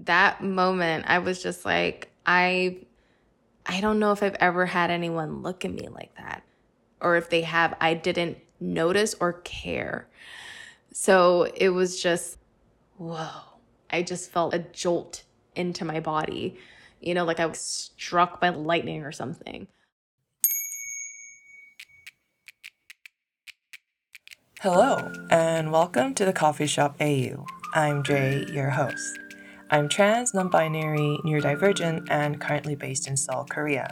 [0.00, 2.78] that moment, I was just like, I
[3.68, 6.44] I don't know if I've ever had anyone look at me like that.
[7.00, 10.06] Or if they have, I didn't notice or care.
[10.92, 12.38] So it was just,
[12.96, 13.28] whoa.
[13.90, 15.24] I just felt a jolt
[15.54, 16.58] into my body,
[17.00, 19.66] you know, like I was struck by lightning or something.
[24.60, 27.44] Hello, and welcome to the Coffee Shop AU.
[27.74, 29.25] I'm Jay, your host.
[29.70, 33.90] I'm trans, non binary, neurodivergent, and currently based in Seoul, Korea.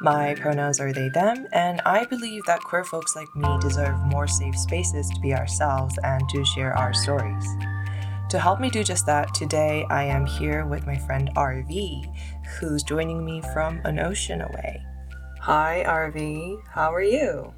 [0.00, 4.26] My pronouns are they, them, and I believe that queer folks like me deserve more
[4.26, 7.46] safe spaces to be ourselves and to share our stories.
[8.30, 12.16] To help me do just that, today I am here with my friend RV,
[12.58, 14.82] who's joining me from an ocean away.
[15.40, 16.62] Hi, RV.
[16.70, 17.52] How are you?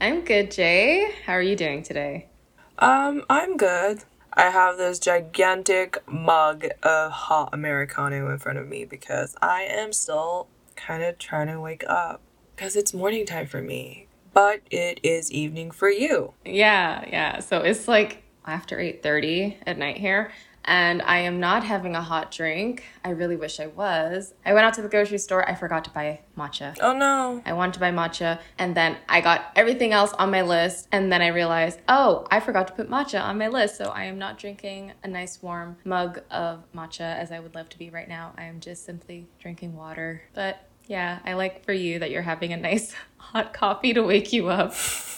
[0.00, 1.10] I'm good, Jay.
[1.24, 2.28] How are you doing today?
[2.78, 4.04] Um, I'm good.
[4.36, 9.94] I have this gigantic mug of hot Americano in front of me because I am
[9.94, 12.20] still kind of trying to wake up
[12.54, 16.34] because it's morning time for me, but it is evening for you.
[16.44, 17.40] Yeah, yeah.
[17.40, 20.30] So it's like after 8:30 at night here
[20.66, 22.84] and I am not having a hot drink.
[23.04, 24.34] I really wish I was.
[24.44, 25.48] I went out to the grocery store.
[25.48, 26.76] I forgot to buy matcha.
[26.80, 27.42] Oh no.
[27.44, 31.12] I wanted to buy matcha and then I got everything else on my list and
[31.12, 34.18] then I realized, "Oh, I forgot to put matcha on my list." So I am
[34.18, 38.08] not drinking a nice warm mug of matcha as I would love to be right
[38.08, 38.32] now.
[38.36, 40.22] I am just simply drinking water.
[40.34, 44.32] But yeah, I like for you that you're having a nice hot coffee to wake
[44.32, 44.74] you up.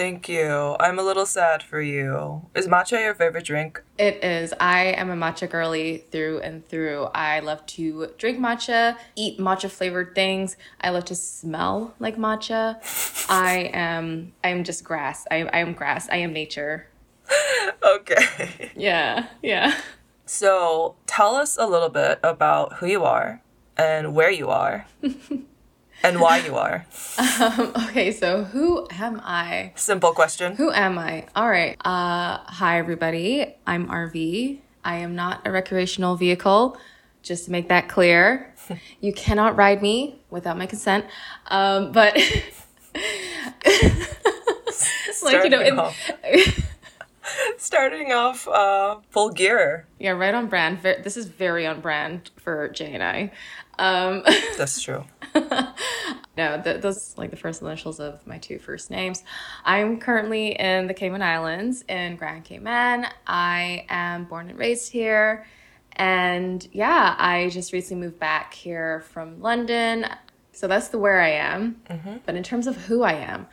[0.00, 0.76] Thank you.
[0.80, 2.48] I'm a little sad for you.
[2.54, 3.82] Is matcha your favorite drink?
[3.98, 4.54] It is.
[4.58, 7.10] I am a matcha girly through and through.
[7.14, 10.56] I love to drink matcha, eat matcha flavored things.
[10.80, 12.78] I love to smell like matcha.
[13.28, 15.26] I am I'm just grass.
[15.30, 16.08] I I am grass.
[16.10, 16.86] I am nature.
[17.82, 18.70] okay.
[18.74, 19.26] Yeah.
[19.42, 19.78] Yeah.
[20.24, 23.42] So, tell us a little bit about who you are
[23.76, 24.86] and where you are.
[26.02, 26.86] and why you are.
[27.18, 29.72] Um, okay, so who am I?
[29.76, 30.56] Simple question.
[30.56, 31.26] Who am I?
[31.34, 31.76] All right.
[31.84, 33.54] Uh, hi, everybody.
[33.66, 34.58] I'm RV.
[34.84, 36.78] I am not a recreational vehicle.
[37.22, 38.54] Just to make that clear,
[39.00, 41.04] you cannot ride me without my consent.
[41.48, 42.14] Um, but
[45.22, 45.78] like you know, in,
[47.58, 49.86] starting off uh, full gear.
[49.98, 50.82] Yeah, right on brand.
[50.82, 53.32] This is very on brand for Jay and I.
[53.80, 54.22] Um,
[54.58, 55.04] That's true.
[55.34, 59.24] no, th- those like the first initials of my two first names.
[59.64, 63.06] I'm currently in the Cayman Islands in Grand Cayman.
[63.26, 65.46] I am born and raised here.
[65.92, 70.06] And yeah, I just recently moved back here from London.
[70.52, 71.80] So that's the where I am.
[71.88, 72.16] Mm-hmm.
[72.26, 73.46] But in terms of who I am,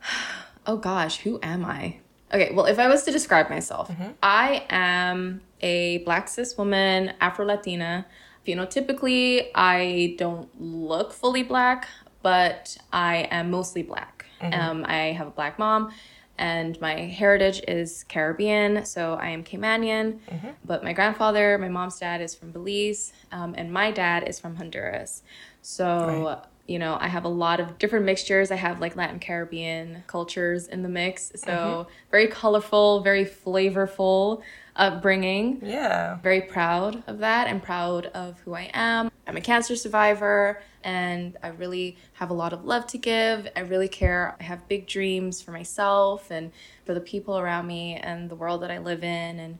[0.66, 1.98] oh gosh, who am I?
[2.32, 4.10] Okay, well, if I was to describe myself, mm-hmm.
[4.22, 8.06] I am a black cis woman, Afro Latina
[8.46, 11.88] phenotypically, I don't look fully black,
[12.22, 14.26] but I am mostly black.
[14.40, 14.60] Mm-hmm.
[14.60, 15.92] Um, I have a black mom,
[16.38, 20.20] and my heritage is Caribbean, so I am Caymanian.
[20.20, 20.48] Mm-hmm.
[20.64, 24.56] But my grandfather, my mom's dad, is from Belize, um, and my dad is from
[24.56, 25.22] Honduras.
[25.62, 26.24] So.
[26.24, 26.38] Right.
[26.70, 28.52] You know, I have a lot of different mixtures.
[28.52, 31.32] I have like Latin Caribbean cultures in the mix.
[31.34, 31.90] So, mm-hmm.
[32.12, 34.42] very colorful, very flavorful
[34.76, 35.58] upbringing.
[35.64, 36.18] Yeah.
[36.22, 39.10] Very proud of that and proud of who I am.
[39.26, 43.48] I'm a cancer survivor and I really have a lot of love to give.
[43.56, 44.36] I really care.
[44.38, 46.52] I have big dreams for myself and
[46.86, 49.58] for the people around me and the world that I live in and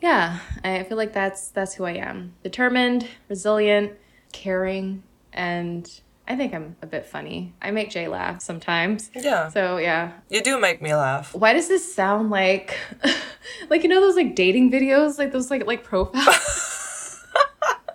[0.00, 2.32] yeah, I feel like that's that's who I am.
[2.42, 3.92] Determined, resilient,
[4.32, 5.02] caring
[5.34, 7.52] and I think I'm a bit funny.
[7.60, 9.10] I make Jay laugh sometimes.
[9.14, 9.48] Yeah.
[9.48, 10.12] So yeah.
[10.30, 11.34] You do make me laugh.
[11.34, 12.78] Why does this sound like
[13.70, 15.18] like you know those like dating videos?
[15.18, 16.26] Like those like like profiles?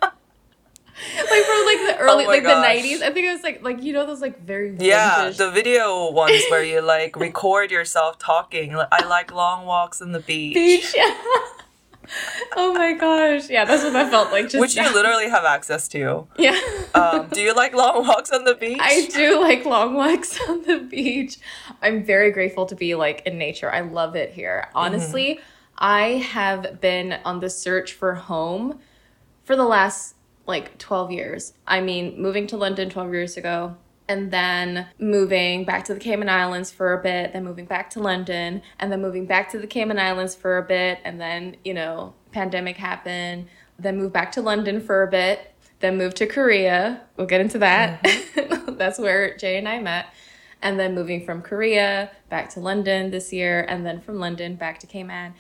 [0.02, 2.56] like from like the early oh like gosh.
[2.56, 3.02] the nineties.
[3.02, 4.88] I think it was like like you know those like very vintage...
[4.88, 8.76] Yeah, the video ones where you like record yourself talking.
[8.76, 10.54] I like long walks on the beach.
[10.54, 11.16] Beach, yeah
[12.56, 13.50] oh my gosh.
[13.50, 14.50] Yeah, that's what that felt like.
[14.50, 14.88] Just Which now.
[14.88, 16.28] you literally have access to.
[16.38, 16.60] Yeah.
[16.96, 18.80] um, do you like long walks on the beach?
[18.82, 21.38] I do like long walks on the beach.
[21.82, 23.72] I'm very grateful to be like in nature.
[23.72, 24.70] I love it here.
[24.74, 25.44] Honestly, mm-hmm.
[25.78, 26.02] I
[26.32, 28.80] have been on the search for home
[29.44, 30.16] for the last
[30.46, 31.54] like 12 years.
[31.68, 33.76] I mean, moving to London 12 years ago,
[34.08, 38.00] and then moving back to the Cayman Islands for a bit, then moving back to
[38.00, 41.74] London, and then moving back to the Cayman Islands for a bit, and then, you
[41.74, 47.02] know, pandemic happened, then moved back to London for a bit, then moved to Korea.
[47.18, 48.04] We'll get into that.
[48.04, 48.76] Mm-hmm.
[48.78, 50.08] That's where Jay and I met.
[50.62, 54.80] And then moving from Korea back to London this year, and then from London back
[54.80, 55.34] to Cayman.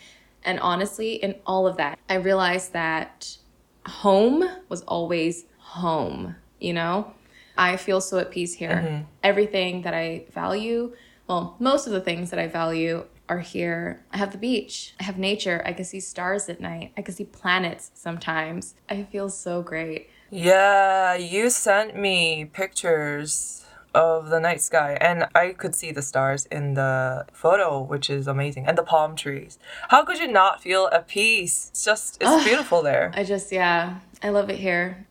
[0.43, 3.37] And honestly, in all of that, I realized that
[3.85, 7.13] home was always home, you know?
[7.57, 8.83] I feel so at peace here.
[8.85, 9.03] Mm-hmm.
[9.23, 10.93] Everything that I value,
[11.27, 14.03] well, most of the things that I value are here.
[14.11, 17.13] I have the beach, I have nature, I can see stars at night, I can
[17.13, 18.75] see planets sometimes.
[18.89, 20.09] I feel so great.
[20.29, 26.45] Yeah, you sent me pictures of the night sky, and I could see the stars
[26.47, 29.57] in the photo, which is amazing, and the palm trees.
[29.89, 31.69] How could you not feel at peace?
[31.71, 33.11] It's just, it's beautiful there.
[33.15, 35.06] I just, yeah, I love it here.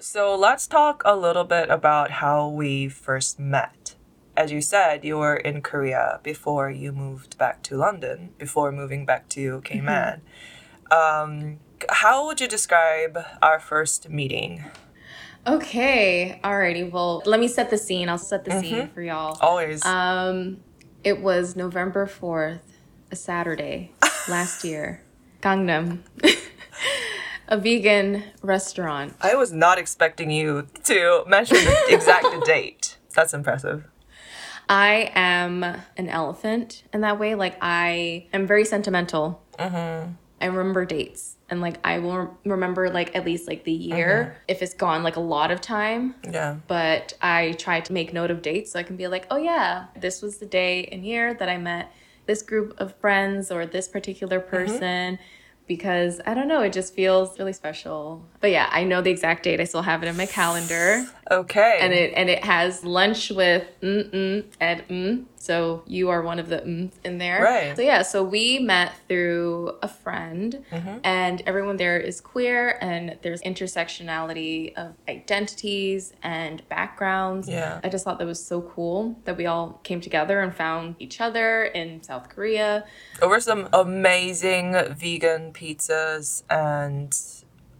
[0.00, 3.96] So let's talk a little bit about how we first met.
[4.36, 9.04] As you said, you were in Korea before you moved back to London, before moving
[9.04, 10.22] back to Cayman.
[10.92, 11.58] Um,
[11.88, 14.64] how would you describe our first meeting?
[15.44, 16.88] Okay, alrighty.
[16.88, 18.08] Well, let me set the scene.
[18.08, 19.36] I'll set the scene for y'all.
[19.40, 19.84] Always.
[19.84, 20.58] Um,
[21.02, 22.60] it was November 4th,
[23.10, 23.90] a Saturday
[24.28, 25.02] last year.
[25.42, 26.02] Gangnam.
[27.48, 29.14] a vegan restaurant.
[29.20, 32.96] I was not expecting you to mention the exact date.
[33.14, 33.88] That's impressive.
[34.68, 37.34] I am an elephant in that way.
[37.34, 39.42] Like, I am very sentimental.
[39.58, 40.12] Mm-hmm.
[40.40, 41.36] I remember dates.
[41.50, 44.44] And like I will remember like at least like the year mm-hmm.
[44.48, 46.14] if it's gone like a lot of time.
[46.30, 46.56] Yeah.
[46.66, 49.86] But I try to make note of dates so I can be like, oh yeah,
[49.96, 51.90] this was the day and year that I met
[52.26, 54.50] this group of friends or this particular mm-hmm.
[54.50, 55.18] person
[55.68, 58.26] because I don't know, it just feels really special.
[58.40, 59.60] But yeah, I know the exact date.
[59.60, 61.06] I still have it in my calendar.
[61.30, 61.78] Okay.
[61.80, 65.24] And it and it has lunch with mm mm and mm.
[65.40, 67.42] So you are one of the mm in there.
[67.42, 67.76] Right.
[67.76, 70.98] So yeah, so we met through a friend Mm-hmm.
[71.04, 77.48] and everyone there is queer and there's intersectionality of identities and backgrounds.
[77.48, 77.80] Yeah.
[77.84, 81.20] I just thought that was so cool that we all came together and found each
[81.20, 82.84] other in South Korea.
[83.22, 87.14] Over some amazing vegan pizzas and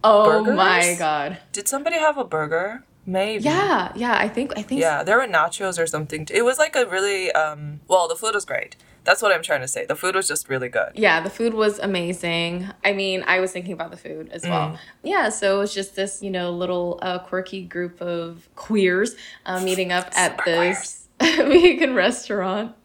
[0.03, 0.55] Oh Burgers?
[0.55, 1.39] my god.
[1.51, 2.85] did somebody have a burger?
[3.09, 3.43] Maybe.
[3.43, 6.27] Yeah, yeah, I think I think Yeah, there were nachos or something.
[6.31, 8.75] It was like a really um well, the food was great.
[9.03, 9.85] That's what I'm trying to say.
[9.85, 10.91] The food was just really good.
[10.93, 12.69] Yeah, the food was amazing.
[12.85, 14.69] I mean, I was thinking about the food as well.
[14.71, 14.77] Mm.
[15.01, 19.15] Yeah, so it was just this, you know, little uh, quirky group of queers
[19.47, 22.75] uh, meeting up at Super this vegan restaurant.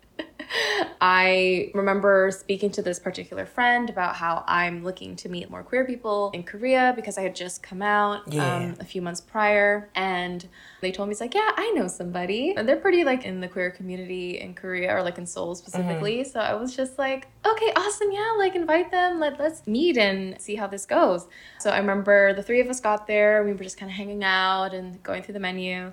[1.00, 5.85] I remember speaking to this particular friend about how I'm looking to meet more queer
[5.85, 8.56] people in Korea because I had just come out Yeah.
[8.56, 9.91] um, a few months prior.
[9.94, 10.46] And
[10.81, 12.55] they told me, it's like, yeah, I know somebody.
[12.56, 16.25] And they're pretty like in the queer community in Korea or like in Seoul specifically.
[16.25, 18.11] So I was just like, okay, awesome.
[18.12, 19.20] Yeah, like invite them.
[19.20, 21.26] Let, let's meet and see how this goes.
[21.58, 23.44] So I remember the three of us got there.
[23.44, 25.93] We were just kind of hanging out and going through the menu.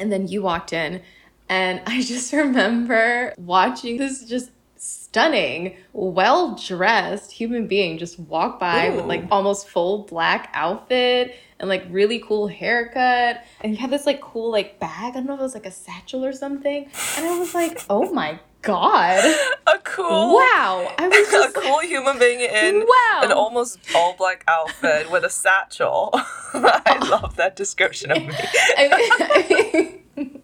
[0.00, 1.02] And then you walked in.
[1.48, 8.90] And I just remember watching this just stunning, well dressed human being just walk by
[8.90, 13.42] with like almost full black outfit and like really cool haircut.
[13.60, 15.12] And you had this like cool like bag.
[15.12, 16.84] I don't know if it was like a satchel or something.
[17.16, 19.24] And I was like, oh my God.
[19.66, 20.92] A cool Wow.
[20.98, 23.20] I was a just cool human being in Wow.
[23.22, 26.10] an almost all black outfit with a satchel.
[26.14, 28.34] I love that description of me.
[28.76, 30.37] I mean,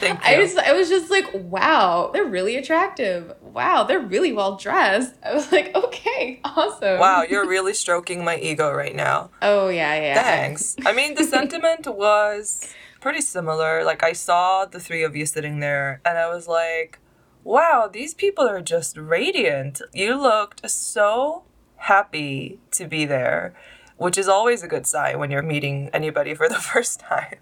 [0.00, 0.30] Thank you.
[0.30, 3.32] I just I was just like, wow, they're really attractive.
[3.40, 5.14] Wow, they're really well dressed.
[5.24, 6.98] I was like, okay, awesome.
[6.98, 9.30] wow, you're really stroking my ego right now.
[9.42, 10.22] Oh yeah, yeah.
[10.22, 10.76] Thanks.
[10.86, 13.84] I mean, the sentiment was pretty similar.
[13.84, 16.98] Like, I saw the three of you sitting there, and I was like,
[17.44, 19.82] wow, these people are just radiant.
[19.92, 21.44] You looked so
[21.76, 23.54] happy to be there,
[23.96, 27.36] which is always a good sign when you're meeting anybody for the first time.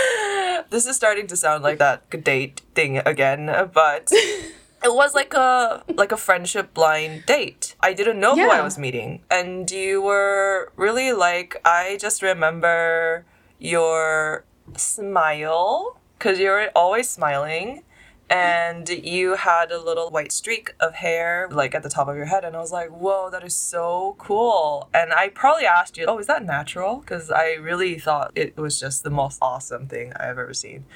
[0.70, 4.10] this is starting to sound like that date thing again, but
[4.84, 7.74] it was like a like a friendship blind date.
[7.80, 13.24] I didn't know who I was meeting, and you were really like I just remember
[13.58, 14.44] your
[14.76, 17.82] smile because you're always smiling.
[18.28, 22.24] And you had a little white streak of hair, like at the top of your
[22.24, 26.06] head, and I was like, "Whoa, that is so cool!" And I probably asked you,
[26.06, 30.12] "Oh, is that natural?" Because I really thought it was just the most awesome thing
[30.14, 30.86] I've ever seen.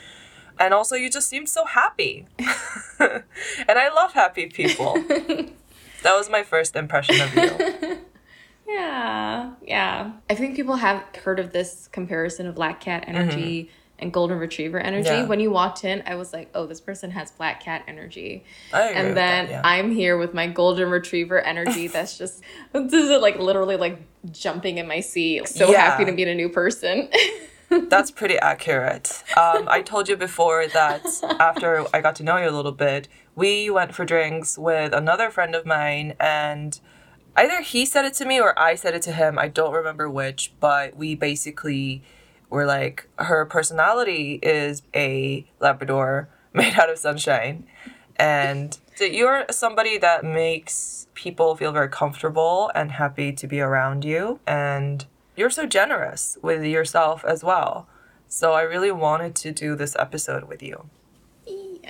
[0.59, 2.27] And also, you just seemed so happy.
[2.99, 3.23] and
[3.69, 4.95] I love happy people.
[6.03, 7.99] that was my first impression of you.
[8.71, 10.13] Yeah, yeah.
[10.29, 13.17] I think people have heard of this comparison of black cat mm-hmm.
[13.17, 13.71] energy
[14.01, 15.09] and golden retriever energy.
[15.09, 15.27] Yeah.
[15.27, 18.45] When you walked in, I was like, oh, this person has black cat energy.
[18.73, 19.63] And then that, yeah.
[19.65, 22.43] I'm here with my golden retriever energy that's just
[22.73, 24.01] this is like literally like
[24.33, 25.49] jumping in my seat.
[25.49, 25.83] So Yeah.
[25.83, 27.09] happy to meet a new person.
[27.89, 29.23] That's pretty accurate.
[29.37, 31.07] Um, I told you before that
[31.39, 35.31] after I got to know you a little bit, we went for drinks with another
[35.31, 36.81] friend of mine, and
[37.37, 39.39] either he said it to me or I said it to him.
[39.39, 42.03] I don't remember which, but we basically
[42.51, 47.65] were like, her personality is a Labrador made out of sunshine.
[48.17, 54.05] And so you're somebody that makes people feel very comfortable and happy to be around
[54.05, 54.41] you.
[54.47, 57.89] And you're so generous with yourself as well.
[58.29, 60.91] So I really wanted to do this episode with you.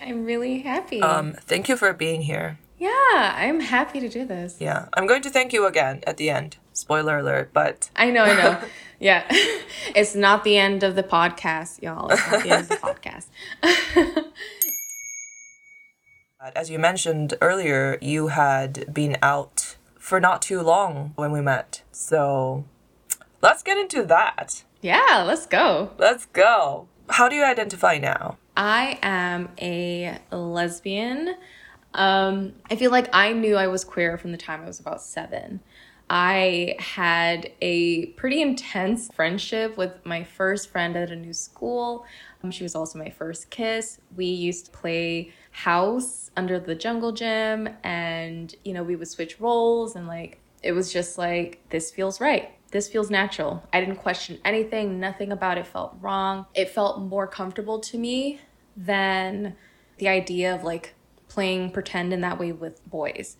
[0.01, 1.03] I'm really happy.
[1.03, 2.59] Um, thank you for being here.
[2.79, 4.57] yeah, I'm happy to do this.
[4.61, 6.57] Yeah, I'm going to thank you again at the end.
[6.73, 8.59] Spoiler alert, but I know, I know.
[9.01, 9.25] yeah.
[9.97, 12.11] it's not the end of the podcast, y'all.
[12.11, 13.27] It's not the end of the podcast.
[16.55, 21.83] as you mentioned earlier, you had been out for not too long when we met.
[21.93, 22.65] So
[23.43, 24.65] let's get into that.
[24.83, 25.91] yeah, let's go.
[25.99, 26.87] Let's go.
[27.09, 28.39] How do you identify now?
[28.57, 31.35] I am a lesbian.
[31.95, 35.03] Um, I feel like I knew I was queer from the time I was about
[35.03, 35.61] seven.
[36.11, 42.05] I had a pretty intense friendship with my first friend at a new school.
[42.43, 44.01] Um, she was also my first kiss.
[44.17, 49.41] We used to play house under the jungle gym, and you know, we would switch
[49.41, 53.63] roles, and like, it was just like, this feels right this feels natural.
[53.73, 56.47] I didn't question anything, nothing about it felt wrong.
[56.55, 58.41] It felt more comfortable to me
[58.77, 59.57] than
[59.99, 60.95] the idea of like
[61.29, 63.37] playing pretend in that way with boys.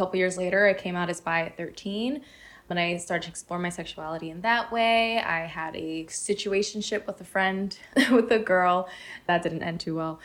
[0.00, 2.22] Couple years later, I came out as bi at 13.
[2.68, 7.20] When I started to explore my sexuality in that way, I had a situationship with
[7.20, 7.76] a friend,
[8.10, 8.88] with a girl.
[9.26, 10.18] That didn't end too well.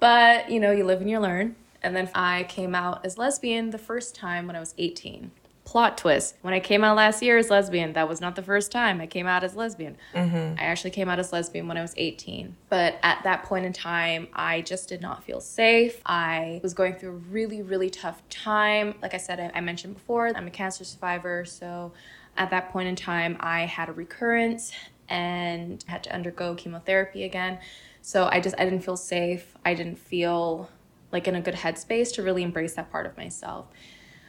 [0.00, 1.56] But, you know, you live and you learn.
[1.82, 5.30] And then I came out as lesbian the first time when I was 18
[5.64, 6.34] plot twist.
[6.42, 9.06] When I came out last year as lesbian, that was not the first time I
[9.06, 9.96] came out as lesbian.
[10.14, 10.58] Mm-hmm.
[10.58, 12.56] I actually came out as lesbian when I was 18.
[12.68, 16.00] But at that point in time, I just did not feel safe.
[16.04, 18.96] I was going through a really, really tough time.
[19.00, 21.44] Like I said, I, I mentioned before, I'm a cancer survivor.
[21.44, 21.92] So
[22.36, 24.72] at that point in time, I had a recurrence
[25.08, 27.58] and had to undergo chemotherapy again.
[28.00, 29.54] So I just, I didn't feel safe.
[29.64, 30.68] I didn't feel
[31.12, 33.66] like in a good headspace to really embrace that part of myself.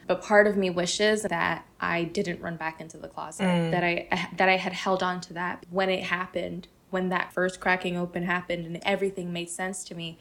[0.08, 3.44] But part of me wishes that I didn't run back into the closet.
[3.44, 3.72] Mm.
[3.72, 7.60] That I that I had held on to that when it happened, when that first
[7.60, 10.18] cracking open happened and everything made sense to me.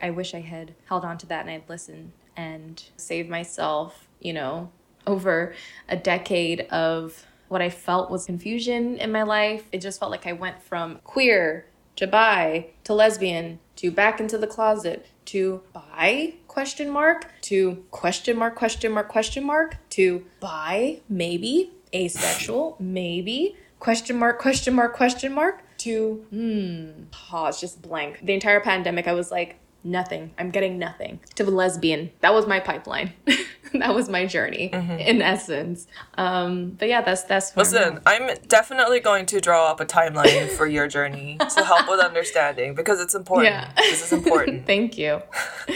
[0.00, 4.34] I wish I had held on to that and I'd listened and saved myself, you
[4.34, 4.70] know,
[5.06, 5.54] over
[5.88, 9.64] a decade of what I felt was confusion in my life.
[9.72, 11.66] It just felt like I went from queer
[11.96, 18.34] to bi to lesbian to back into the closet to bi question mark to question
[18.38, 25.34] mark question mark question mark to bi maybe asexual maybe question mark question mark question
[25.34, 30.78] mark to hmm pause just blank the entire pandemic i was like nothing i'm getting
[30.78, 33.12] nothing to the lesbian that was my pipeline
[33.74, 35.86] that was my journey in essence
[36.16, 39.84] um but yeah that's that's where I'm Listen, I'm definitely going to draw up a
[39.84, 43.52] timeline for your journey to help with understanding because it's important.
[43.52, 43.70] Yeah.
[43.76, 44.64] This is important.
[44.72, 45.20] Thank you.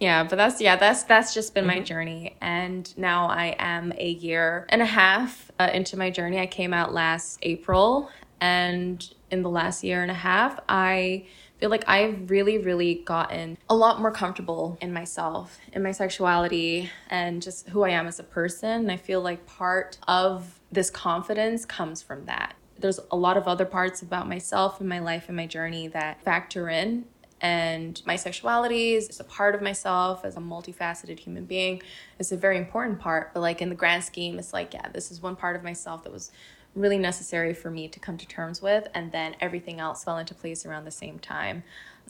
[0.00, 4.08] yeah, but that's yeah, that's that's just been my journey, and now I am a
[4.08, 6.40] year and a half uh, into my journey.
[6.40, 11.26] I came out last April, and in the last year and a half, I
[11.58, 16.90] feel like I've really, really gotten a lot more comfortable in myself, in my sexuality,
[17.10, 18.70] and just who I am as a person.
[18.70, 22.54] And I feel like part of this confidence comes from that.
[22.78, 26.22] There's a lot of other parts about myself and my life and my journey that
[26.22, 27.04] factor in
[27.40, 31.82] and my sexuality is a part of myself as a multifaceted human being.
[32.18, 35.10] It's a very important part but like in the grand scheme it's like yeah this
[35.10, 36.30] is one part of myself that was
[36.74, 40.34] really necessary for me to come to terms with and then everything else fell into
[40.34, 41.62] place around the same time.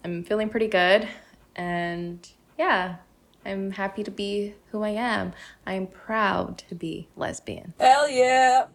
[0.05, 1.09] I'm feeling pretty good
[1.57, 2.97] and yeah
[3.45, 5.33] i'm happy to be who i am.
[5.67, 7.75] I'm proud to be lesbian.
[7.79, 8.67] Hell yeah.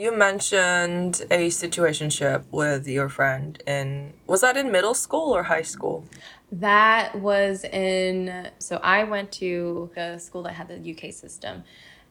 [0.00, 5.60] You mentioned a situationship with your friend in was that in middle school or high
[5.74, 6.06] school?
[6.50, 11.64] That was in, so I went to a school that had the UK system.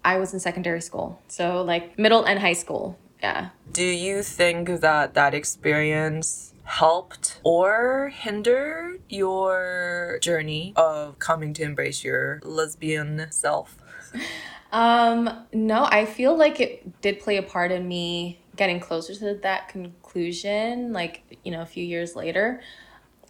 [0.05, 2.95] I was in secondary school, so like middle and high school.
[3.23, 3.49] Yeah.
[3.71, 12.03] Do you think that that experience helped or hindered your journey of coming to embrace
[12.03, 13.77] your lesbian self?
[14.71, 19.39] Um, no, I feel like it did play a part in me getting closer to
[19.41, 22.61] that conclusion, like, you know, a few years later.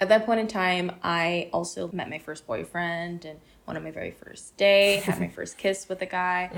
[0.02, 3.92] At that point in time, I also met my first boyfriend and went on my
[3.92, 6.50] very first date, had my first kiss with a guy.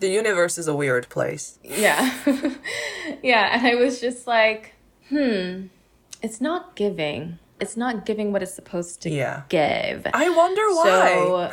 [0.00, 1.58] The universe is a weird place.
[1.62, 2.12] Yeah.
[3.22, 3.48] yeah.
[3.56, 4.74] And I was just like,
[5.08, 5.66] hmm,
[6.22, 7.38] It's not giving.
[7.60, 9.42] It's not giving what it's supposed to Yeah.
[9.48, 10.06] give.
[10.12, 11.52] I wonder why.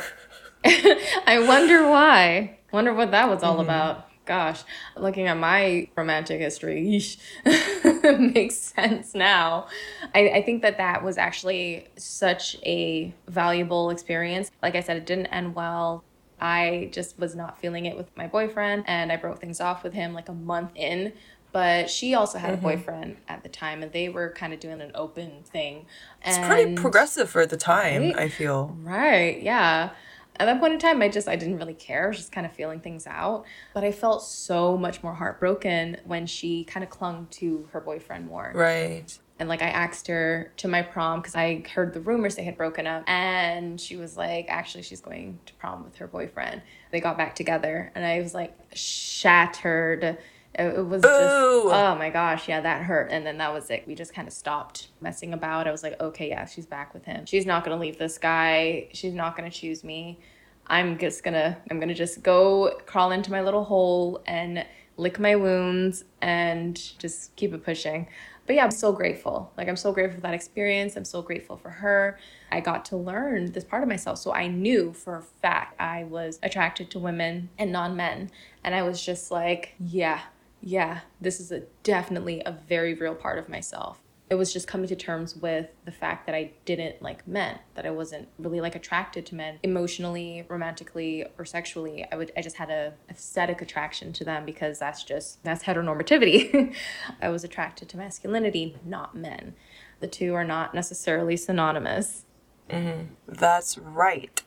[1.26, 2.58] I wonder why.
[2.72, 3.64] Wonder what that was all mm-hmm.
[3.64, 4.08] about.
[4.24, 4.62] Gosh,
[4.96, 7.18] looking at my romantic history, yeesh,
[8.34, 9.66] makes sense now.
[10.14, 14.50] I, I think that that was actually such a valuable experience.
[14.62, 16.04] Like I said, it didn't end well.
[16.40, 19.92] I just was not feeling it with my boyfriend, and I broke things off with
[19.92, 21.12] him like a month in.
[21.52, 22.64] But she also had a mm-hmm.
[22.64, 25.86] boyfriend at the time, and they were kind of doing an open thing.
[26.22, 28.16] And it's pretty progressive for the time, Right?
[28.16, 28.76] I feel.
[28.80, 29.90] Right, yeah.
[30.36, 32.04] At that point in time, I just I didn't really care.
[32.04, 33.44] I was just kind of feeling things out.
[33.74, 38.26] But I felt so much more heartbroken when she kind of clung to her boyfriend
[38.26, 38.52] more.
[38.54, 39.16] Right.
[39.38, 42.56] And like I asked her to my prom because I heard the rumors they had
[42.56, 46.62] broken up, and she was like, actually, she's going to prom with her boyfriend.
[46.92, 50.18] They got back together, and I was like shattered.
[50.54, 53.10] It, was just oh my gosh, yeah, that hurt.
[53.10, 53.84] And then that was it.
[53.86, 55.66] We just kind of stopped messing about.
[55.66, 57.24] I was like, okay, yeah, she's back with him.
[57.24, 58.88] She's not gonna leave this guy.
[58.92, 60.18] She's not gonna choose me.
[60.66, 64.64] I'm just gonna I'm gonna just go crawl into my little hole and
[64.98, 68.06] lick my wounds and just keep it pushing.
[68.46, 69.52] But yeah, I'm so grateful.
[69.56, 70.96] Like I'm so grateful for that experience.
[70.96, 72.18] I'm so grateful for her.
[72.50, 74.18] I got to learn this part of myself.
[74.18, 78.30] So I knew for a fact I was attracted to women and non-men.
[78.64, 80.20] And I was just like, yeah,
[80.62, 83.98] yeah, this is a definitely a very real part of myself.
[84.30, 87.84] It was just coming to terms with the fact that I didn't like men, that
[87.84, 92.06] I wasn't really like attracted to men emotionally, romantically, or sexually.
[92.10, 96.74] I would I just had a aesthetic attraction to them because that's just that's heteronormativity.
[97.20, 99.54] I was attracted to masculinity, not men.
[100.00, 102.24] The two are not necessarily synonymous.
[102.70, 103.14] Mm-hmm.
[103.28, 104.42] That's right.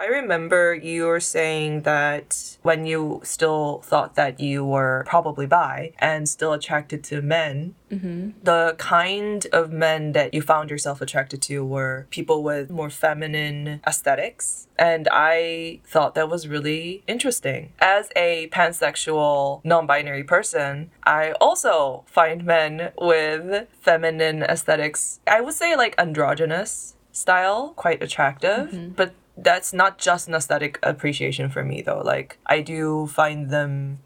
[0.00, 5.92] I remember you were saying that when you still thought that you were probably bi
[5.98, 8.30] and still attracted to men, mm-hmm.
[8.42, 13.82] the kind of men that you found yourself attracted to were people with more feminine
[13.86, 14.68] aesthetics.
[14.78, 17.74] And I thought that was really interesting.
[17.78, 25.52] As a pansexual, non binary person, I also find men with feminine aesthetics, I would
[25.52, 28.70] say like androgynous style, quite attractive.
[28.70, 28.92] Mm-hmm.
[28.92, 32.02] But that's not just an aesthetic appreciation for me though.
[32.04, 34.00] Like, I do find them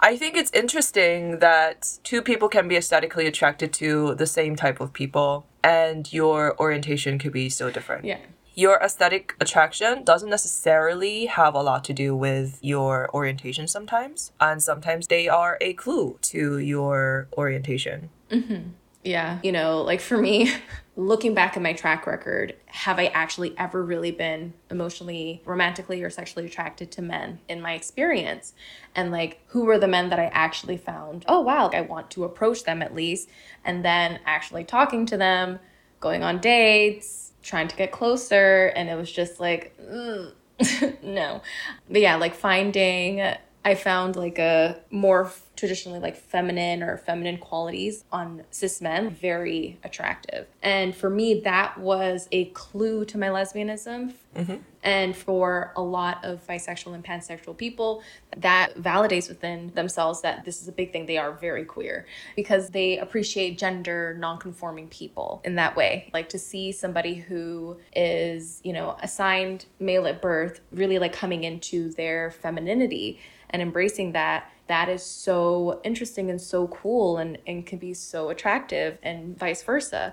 [0.00, 4.80] I think it's interesting that two people can be aesthetically attracted to the same type
[4.80, 8.04] of people and your orientation could be so different.
[8.04, 8.18] Yeah.
[8.54, 14.60] Your aesthetic attraction doesn't necessarily have a lot to do with your orientation sometimes, and
[14.60, 18.10] sometimes they are a clue to your orientation.
[18.30, 18.70] Mm-hmm.
[19.04, 19.38] Yeah.
[19.44, 20.52] You know, like for me,
[20.98, 26.10] looking back at my track record, have I actually ever really been emotionally, romantically, or
[26.10, 28.52] sexually attracted to men in my experience?
[28.96, 31.24] And like, who were the men that I actually found?
[31.28, 33.28] Oh, wow, like, I want to approach them at least.
[33.64, 35.60] And then actually talking to them,
[36.00, 38.72] going on dates, trying to get closer.
[38.74, 40.32] And it was just like, mm,
[41.04, 41.42] no.
[41.88, 43.18] But yeah, like finding
[43.64, 49.78] I found like a more traditionally like feminine or feminine qualities on cis men very
[49.82, 50.46] attractive.
[50.62, 54.14] And for me, that was a clue to my lesbianism.
[54.36, 54.56] Mm-hmm.
[54.84, 58.02] And for a lot of bisexual and pansexual people,
[58.36, 61.06] that validates within themselves that this is a big thing.
[61.06, 66.08] They are very queer because they appreciate gender non-conforming people in that way.
[66.14, 71.42] Like to see somebody who is, you know, assigned male at birth, really like coming
[71.42, 73.18] into their femininity
[73.50, 78.28] and embracing that that is so interesting and so cool and, and can be so
[78.28, 80.12] attractive and vice versa.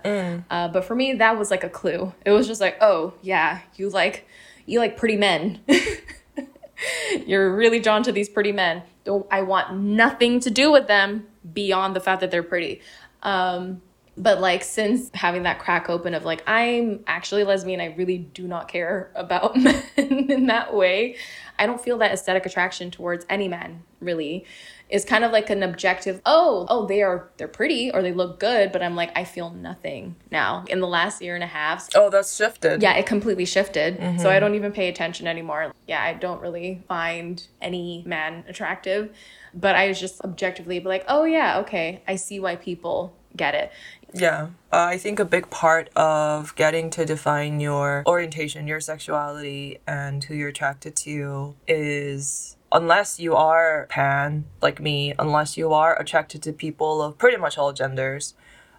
[0.50, 2.12] Uh, but for me that was like a clue.
[2.24, 4.26] It was just like oh yeah you like
[4.64, 5.60] you like pretty men.
[7.26, 8.82] You're really drawn to these pretty men.
[9.04, 12.80] Don't i want nothing to do with them beyond the fact that they're pretty.
[13.22, 13.82] Um
[14.16, 18.48] but like since having that crack open of like i'm actually lesbian i really do
[18.48, 21.16] not care about men in that way
[21.58, 24.44] i don't feel that aesthetic attraction towards any man really
[24.88, 28.38] is kind of like an objective oh oh they are they're pretty or they look
[28.38, 31.88] good but i'm like i feel nothing now in the last year and a half
[31.94, 32.82] Oh, that's shifted.
[32.82, 33.96] yeah, it completely shifted.
[33.96, 34.40] So I mm-hmm.
[34.40, 35.72] don't even pay attention anymore.
[35.86, 39.14] Yeah, I don't really find any man attractive,
[39.54, 43.72] but I was just objectively like, oh yeah, okay, I see why people get it.
[44.12, 44.48] Yeah.
[44.72, 50.24] Uh, I think a big part of getting to define your orientation, your sexuality, and
[50.24, 56.42] who you're attracted to is unless you are pan, like me, unless you are attracted
[56.42, 58.34] to people of pretty much all genders,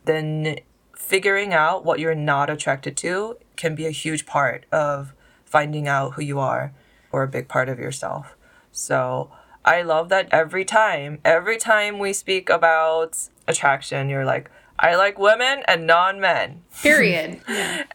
[0.06, 0.58] then
[0.96, 5.14] figuring out what you're not attracted to can be a huge part of
[5.46, 6.74] finding out who you are
[7.12, 8.36] or a big part of yourself.
[8.72, 9.32] So
[9.68, 14.50] I love that every time, every time we speak about attraction, you're like,
[14.80, 16.64] I like women and non men.
[16.82, 17.42] Period.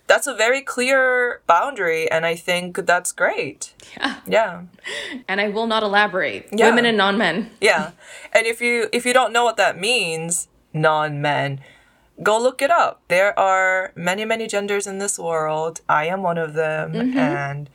[0.07, 3.73] That's a very clear boundary, and I think that's great.
[3.97, 4.17] yeah.
[4.27, 4.63] Yeah.
[5.27, 6.49] And I will not elaborate.
[6.53, 6.69] Yeah.
[6.69, 7.51] Women and non men.
[7.61, 7.93] Yeah.
[8.35, 11.61] And if you if you don't know what that means, non-men,
[12.23, 13.01] go look it up.
[13.09, 15.81] There are many, many genders in this world.
[15.89, 17.19] I am one of them mm-hmm.
[17.19, 17.71] and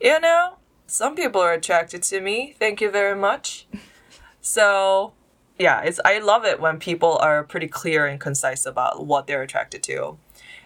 [0.00, 0.58] you know,
[0.94, 2.54] some people are attracted to me.
[2.60, 3.66] Thank you very much.
[4.40, 5.12] So,
[5.58, 9.42] yeah, it's I love it when people are pretty clear and concise about what they're
[9.42, 10.18] attracted to.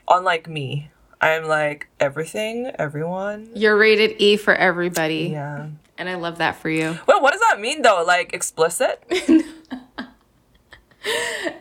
[0.07, 3.49] Unlike me, I'm like everything, everyone.
[3.55, 5.31] You're rated E for everybody.
[5.33, 5.69] Yeah.
[5.97, 6.99] And I love that for you.
[7.07, 8.05] Well, what does that mean though?
[8.07, 9.03] Like explicit?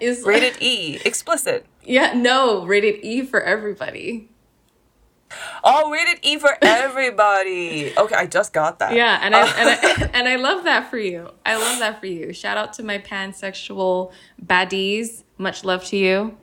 [0.01, 1.65] Is Rated E, explicit.
[1.85, 4.27] Yeah, no, rated E for everybody.
[5.63, 7.97] Oh, rated E for everybody.
[7.97, 8.93] Okay, I just got that.
[8.93, 11.29] Yeah, and I, and I and I love that for you.
[11.45, 12.33] I love that for you.
[12.33, 14.11] Shout out to my pansexual
[14.43, 15.23] baddies.
[15.37, 16.37] Much love to you.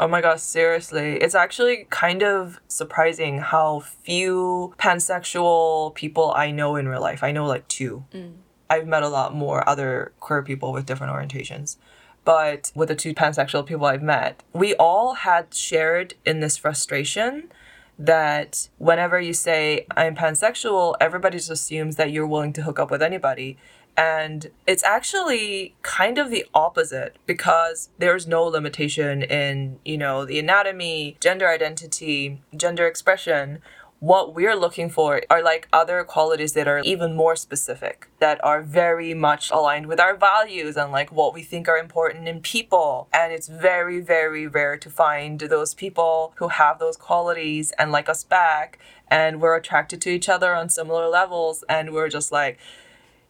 [0.00, 1.16] Oh my gosh, seriously.
[1.16, 7.22] It's actually kind of surprising how few pansexual people I know in real life.
[7.22, 8.04] I know like two.
[8.12, 8.34] Mm.
[8.70, 11.76] I've met a lot more other queer people with different orientations.
[12.24, 17.50] But with the two pansexual people I've met, we all had shared in this frustration
[17.98, 22.90] that whenever you say I'm pansexual, everybody just assumes that you're willing to hook up
[22.90, 23.58] with anybody.
[23.96, 30.38] And it's actually kind of the opposite because there's no limitation in, you know, the
[30.38, 33.60] anatomy, gender identity, gender expression.
[34.02, 38.60] What we're looking for are like other qualities that are even more specific, that are
[38.60, 43.06] very much aligned with our values and like what we think are important in people.
[43.12, 48.08] And it's very, very rare to find those people who have those qualities and like
[48.08, 52.58] us back and we're attracted to each other on similar levels and we're just like,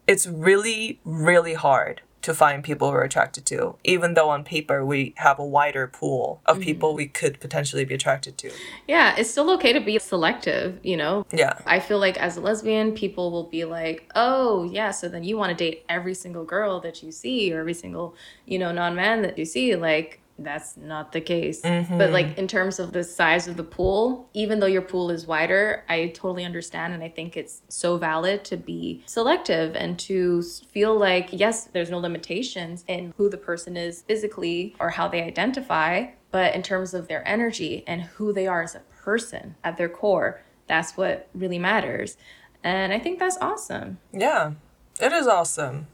[0.06, 5.14] it's really, really hard to find people we're attracted to, even though on paper we
[5.16, 6.64] have a wider pool of mm-hmm.
[6.64, 8.50] people we could potentially be attracted to.
[8.88, 11.26] Yeah, it's still okay to be selective, you know?
[11.32, 11.58] Yeah.
[11.66, 15.36] I feel like as a lesbian, people will be like, oh, yeah, so then you
[15.36, 18.14] want to date every single girl that you see or every single,
[18.46, 19.74] you know, non man that you see.
[19.76, 21.60] Like, that's not the case.
[21.60, 22.12] But, mm-hmm.
[22.12, 25.84] like, in terms of the size of the pool, even though your pool is wider,
[25.88, 26.94] I totally understand.
[26.94, 31.90] And I think it's so valid to be selective and to feel like, yes, there's
[31.90, 36.94] no limitations in who the person is physically or how they identify, but in terms
[36.94, 41.28] of their energy and who they are as a person at their core, that's what
[41.34, 42.16] really matters.
[42.64, 43.98] And I think that's awesome.
[44.12, 44.52] Yeah.
[45.00, 45.88] It is awesome.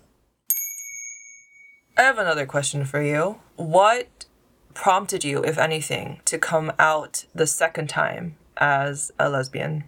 [1.96, 3.40] I have another question for you.
[3.56, 4.26] What
[4.78, 9.84] prompted you, if anything, to come out the second time as a lesbian?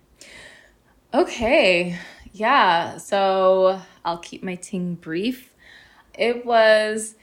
[1.15, 1.97] Okay.
[2.33, 2.97] Yeah.
[2.99, 5.55] So I'll keep my ting brief.
[6.19, 7.15] It was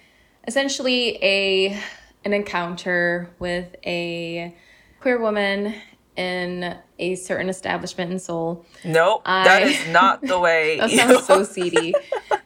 [0.47, 1.77] essentially a
[2.25, 4.55] an encounter with a
[5.01, 5.75] queer woman
[6.15, 8.65] in a certain establishment in Seoul.
[8.83, 10.77] Nope, that I- is not the way.
[10.79, 11.93] That sounds so seedy.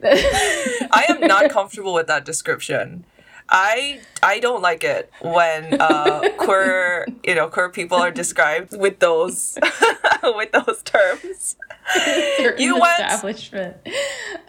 [0.04, 3.06] I am not comfortable with that description.
[3.52, 9.00] I I don't like it when uh, queer you know queer people are described with
[9.00, 9.58] those
[10.24, 11.58] with those terms.
[12.58, 13.78] You went- establishment.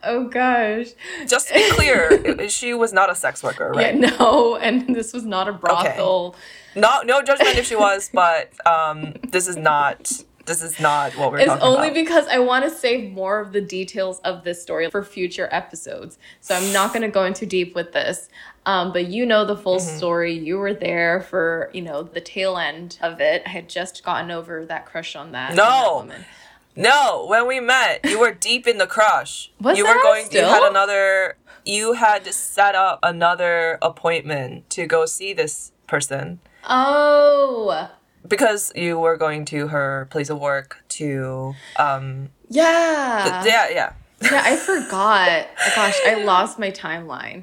[0.04, 0.88] Oh gosh.
[1.26, 3.98] Just to be clear, she was not a sex worker, right?
[3.98, 6.36] Yeah, no, and this was not a brothel.
[6.76, 10.12] No, no judgment if she was, but um, this is not.
[10.44, 11.94] This is not what we're It's only about.
[11.94, 16.18] because I want to save more of the details of this story for future episodes.
[16.40, 18.28] So I'm not going to go into deep with this.
[18.64, 19.96] Um, but you know the full Mm-hmm.
[19.96, 20.32] story.
[20.34, 23.42] You were there for, you know, the tail end of it.
[23.44, 25.96] I had just gotten over that crush on that, on that No.
[25.96, 26.24] woman.
[26.76, 29.50] no, when we met, you were deep in the crush.
[29.60, 30.28] Was you were going.
[30.30, 31.36] You had another.
[31.64, 36.40] You had to set up another appointment to go see this person.
[36.68, 37.88] Oh,
[38.26, 43.44] because you were going to her place of work to um yeah.
[43.44, 45.46] yeah yeah yeah, I forgot.
[45.74, 47.42] Gosh, I lost my timeline.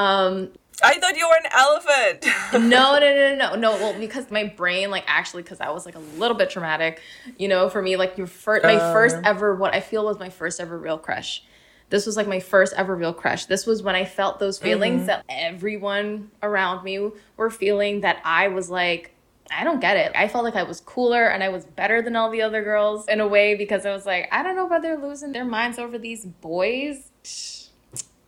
[0.00, 0.50] Um,
[0.82, 2.24] i thought you were an elephant
[2.70, 3.70] no, no, no, no, no.
[3.72, 7.02] Well, because my brain, like, actually, because I was like a little bit traumatic,
[7.38, 8.92] you know, for me, like, your first, my Uh.
[8.92, 11.44] first ever, what I feel was my first ever real crush.
[11.90, 13.46] This was like my first ever real crush.
[13.46, 18.00] This was when I felt those feelings that everyone around me were feeling.
[18.00, 19.12] That I was like,
[19.50, 20.12] I don't get it.
[20.14, 23.08] I felt like I was cooler and I was better than all the other girls
[23.08, 25.78] in a way because I was like, I don't know why they're losing their minds
[25.80, 27.10] over these boys.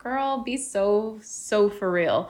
[0.03, 2.29] Girl, be so, so for real.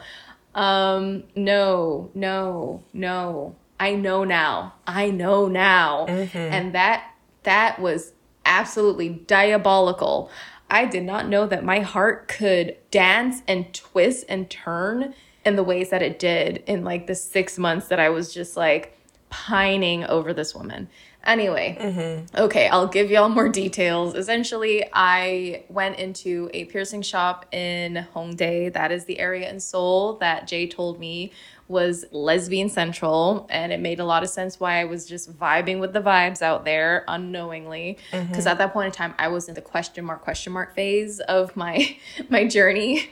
[0.55, 3.57] Um, no, no, no.
[3.81, 4.75] I know now.
[4.87, 6.07] I know now.
[6.39, 8.13] And that that was
[8.45, 10.31] absolutely diabolical.
[10.71, 15.63] I did not know that my heart could dance and twist and turn in the
[15.63, 18.97] ways that it did in like the six months that I was just like
[19.31, 20.89] pining over this woman.
[21.25, 22.37] Anyway, mm-hmm.
[22.37, 24.15] okay, I'll give y'all more details.
[24.15, 28.73] Essentially, I went into a piercing shop in Hongdae.
[28.73, 31.33] That is the area in Seoul that Jay told me
[31.69, 33.47] was lesbian central.
[33.51, 36.43] And it made a lot of sense why I was just vibing with the vibes
[36.43, 37.99] out there unknowingly.
[38.11, 38.49] Because mm-hmm.
[38.49, 41.57] at that point in time, I was in the question mark, question mark phase of
[41.57, 41.97] my
[42.29, 43.11] my journey.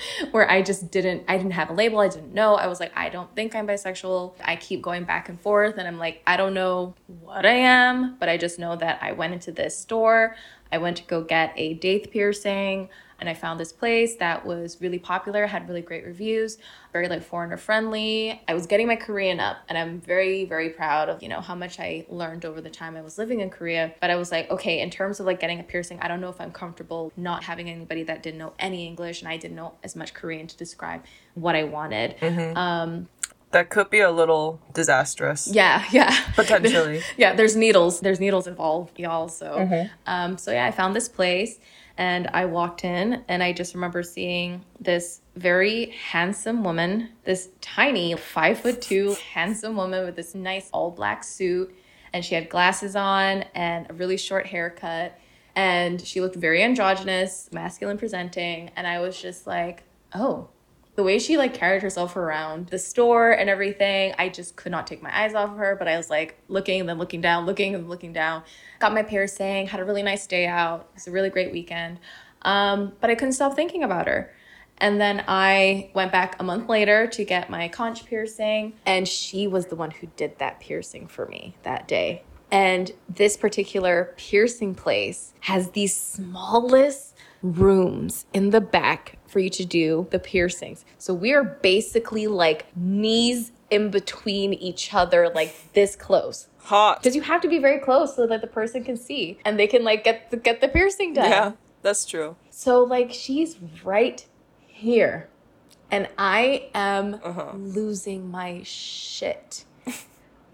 [0.30, 1.98] where I just didn't I didn't have a label.
[1.98, 2.54] I didn't know.
[2.54, 4.34] I was like, I don't think I'm bisexual.
[4.42, 8.16] I keep going back and forth and I'm like, I don't know what I am,
[8.18, 10.36] but I just know that I went into this store.
[10.70, 12.88] I went to go get a daith piercing
[13.22, 16.58] and I found this place that was really popular, had really great reviews,
[16.92, 18.42] very like foreigner friendly.
[18.48, 21.54] I was getting my Korean up and I'm very very proud of, you know, how
[21.54, 23.94] much I learned over the time I was living in Korea.
[24.00, 26.30] But I was like, okay, in terms of like getting a piercing, I don't know
[26.30, 29.74] if I'm comfortable not having anybody that didn't know any English and I didn't know
[29.84, 31.04] as much Korean to describe
[31.34, 32.16] what I wanted.
[32.18, 32.56] Mm-hmm.
[32.56, 33.08] Um
[33.52, 35.46] that could be a little disastrous.
[35.46, 36.12] Yeah, yeah.
[36.34, 37.02] Potentially.
[37.16, 38.00] yeah, there's needles.
[38.00, 39.28] There's needles involved, y'all.
[39.28, 39.88] So, mm-hmm.
[40.06, 41.60] um, so yeah, I found this place
[41.98, 48.16] and I walked in and I just remember seeing this very handsome woman, this tiny
[48.16, 51.74] five foot two handsome woman with this nice all black suit.
[52.12, 55.18] And she had glasses on and a really short haircut.
[55.54, 58.70] And she looked very androgynous, masculine presenting.
[58.76, 60.48] And I was just like, oh,
[60.94, 64.86] the way she like carried herself around the store and everything, I just could not
[64.86, 65.74] take my eyes off of her.
[65.76, 68.42] But I was like looking and then looking down, looking and looking down.
[68.78, 70.88] Got my piercing, had a really nice day out.
[70.90, 71.98] It was a really great weekend.
[72.42, 74.32] Um, but I couldn't stop thinking about her.
[74.78, 79.46] And then I went back a month later to get my conch piercing, and she
[79.46, 82.24] was the one who did that piercing for me that day.
[82.50, 87.11] And this particular piercing place has the smallest
[87.42, 90.84] rooms in the back for you to do the piercings.
[90.98, 96.48] So we are basically like knees in between each other, like this close.
[96.58, 97.02] Hot.
[97.02, 99.66] Because you have to be very close so that the person can see and they
[99.66, 101.30] can like get the, get the piercing done.
[101.30, 101.52] Yeah,
[101.82, 102.36] that's true.
[102.50, 104.24] So like she's right
[104.66, 105.28] here,
[105.90, 107.52] and I am uh-huh.
[107.56, 109.64] losing my shit.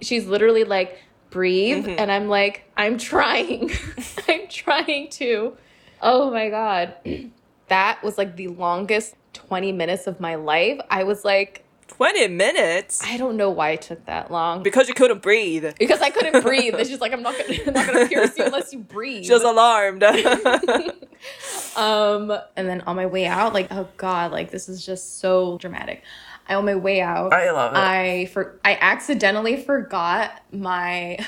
[0.00, 0.98] she's literally like
[1.30, 1.98] breathe, mm-hmm.
[1.98, 3.70] and I'm like I'm trying,
[4.28, 5.56] I'm trying to.
[6.00, 6.94] Oh my god
[7.68, 10.80] that was like the longest 20 minutes of my life.
[10.90, 13.00] I was like, 20 minutes?
[13.04, 14.62] I don't know why it took that long.
[14.62, 15.64] Because you couldn't breathe.
[15.78, 16.74] Because I couldn't breathe.
[16.74, 19.24] It's just like, I'm not gonna, I'm not gonna pierce you unless you breathe.
[19.24, 20.02] She was alarmed.
[21.76, 25.58] um, and then on my way out, like, oh God, like this is just so
[25.58, 26.02] dramatic.
[26.46, 27.78] I on my way out, I love it.
[27.78, 31.18] I for I accidentally forgot my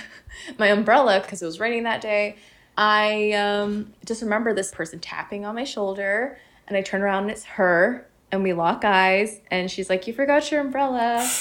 [0.59, 2.37] my umbrella because it was raining that day.
[2.81, 7.33] I um, just remember this person tapping on my shoulder, and I turn around and
[7.33, 11.29] it's her, and we lock eyes, and she's like, "You forgot your umbrella."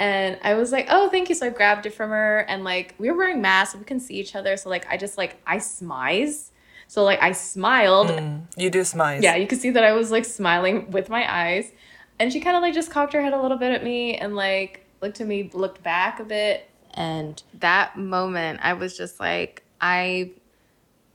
[0.00, 1.34] And I was like, oh, thank you.
[1.34, 2.38] So I grabbed it from her.
[2.48, 4.56] And like, we were wearing masks, so we can see each other.
[4.56, 6.48] So like, I just like, I smize.
[6.88, 8.08] So like, I smiled.
[8.08, 9.20] Mm, you do smize.
[9.22, 11.70] Yeah, you could see that I was like smiling with my eyes.
[12.18, 14.34] And she kind of like just cocked her head a little bit at me and
[14.34, 16.70] like looked at me, looked back a bit.
[16.94, 20.30] And that moment, I was just like, I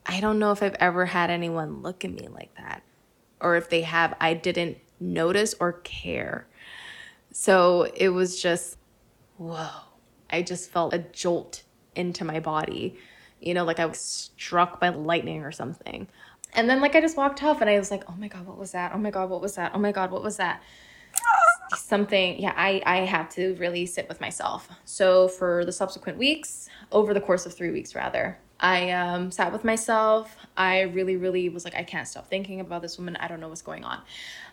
[0.05, 2.83] I don't know if I've ever had anyone look at me like that.
[3.41, 6.47] Or if they have, I didn't notice or care.
[7.31, 8.77] So it was just,
[9.37, 9.69] whoa.
[10.29, 11.63] I just felt a jolt
[11.95, 12.97] into my body,
[13.39, 16.07] you know, like I was struck by lightning or something.
[16.53, 18.57] And then, like, I just walked off and I was like, oh my God, what
[18.57, 18.93] was that?
[18.93, 19.71] Oh my God, what was that?
[19.75, 20.63] Oh my God, what was that?
[21.75, 24.69] Something, yeah, I, I had to really sit with myself.
[24.85, 29.51] So, for the subsequent weeks, over the course of three weeks, rather, I um, sat
[29.51, 30.35] with myself.
[30.55, 33.15] I really, really was like, I can't stop thinking about this woman.
[33.17, 34.01] I don't know what's going on.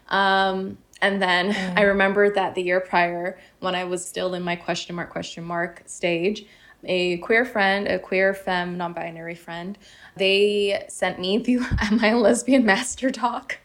[0.08, 1.78] Um, and then mm.
[1.78, 5.44] I remembered that the year prior, when I was still in my question mark, question
[5.44, 6.46] mark stage,
[6.84, 9.78] a queer friend, a queer femme, non binary friend,
[10.16, 13.58] they sent me the Am I a Lesbian Master Doc?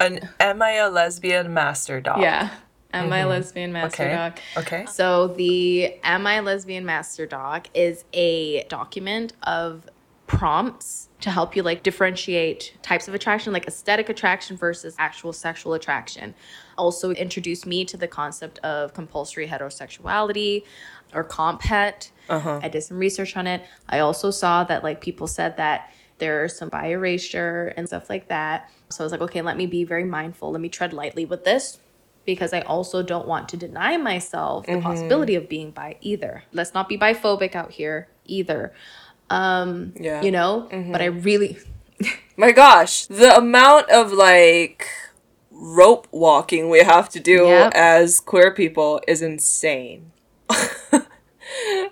[0.00, 2.18] An Am I a Lesbian Master Doc?
[2.18, 2.50] Yeah.
[2.92, 3.28] Am I mm-hmm.
[3.28, 4.14] Lesbian Master okay.
[4.14, 4.38] Doc?
[4.56, 4.86] Okay.
[4.86, 9.88] So the Am I Lesbian Master Doc is a document of
[10.26, 15.72] prompts to help you like differentiate types of attraction like aesthetic attraction versus actual sexual
[15.74, 16.34] attraction
[16.76, 20.64] also introduced me to the concept of compulsory heterosexuality
[21.14, 22.58] or comp het uh-huh.
[22.62, 26.58] i did some research on it i also saw that like people said that there's
[26.58, 29.84] some bi erasure and stuff like that so i was like okay let me be
[29.84, 31.78] very mindful let me tread lightly with this
[32.26, 34.82] because I also don't want to deny myself the mm-hmm.
[34.82, 36.42] possibility of being bi either.
[36.52, 38.74] Let's not be biphobic out here either.
[39.30, 40.20] Um, yeah.
[40.22, 40.92] You know, mm-hmm.
[40.92, 41.58] but I really,
[42.36, 44.88] My gosh, the amount of like
[45.50, 47.72] rope walking we have to do Yep.
[47.74, 50.12] as queer people is insane.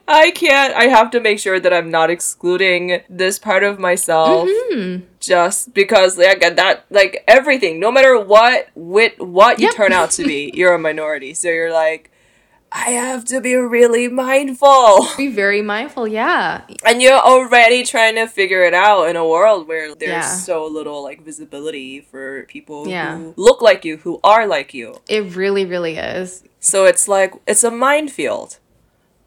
[0.09, 0.75] I can't.
[0.75, 5.05] I have to make sure that I'm not excluding this part of myself Mm-hmm.
[5.21, 9.75] just because like that like everything, no matter what wit what you Yep.
[9.75, 11.35] turn out to be, you're a minority.
[11.35, 12.11] So you're like
[12.77, 15.07] I have to be really mindful.
[15.17, 16.09] Be very mindful.
[16.09, 16.63] Yeah.
[16.85, 20.23] And you're already trying to figure it out in a world where there's Yeah.
[20.23, 23.17] so little like visibility for people Yeah.
[23.17, 24.97] who look like you, who are like you.
[25.09, 26.43] It really, really is.
[26.59, 28.59] So it's like it's a minefield.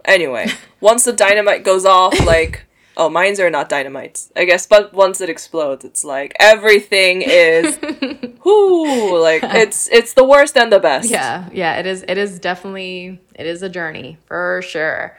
[0.08, 0.48] Anyway,
[0.80, 2.64] once the dynamite goes off, like
[2.98, 4.66] oh, mines are not dynamites, I guess.
[4.66, 7.78] But once it explodes, it's like everything is,
[8.44, 11.10] whoo, like it's it's the worst and the best.
[11.10, 12.04] Yeah, yeah, it is.
[12.08, 15.16] It is definitely it is a journey for sure.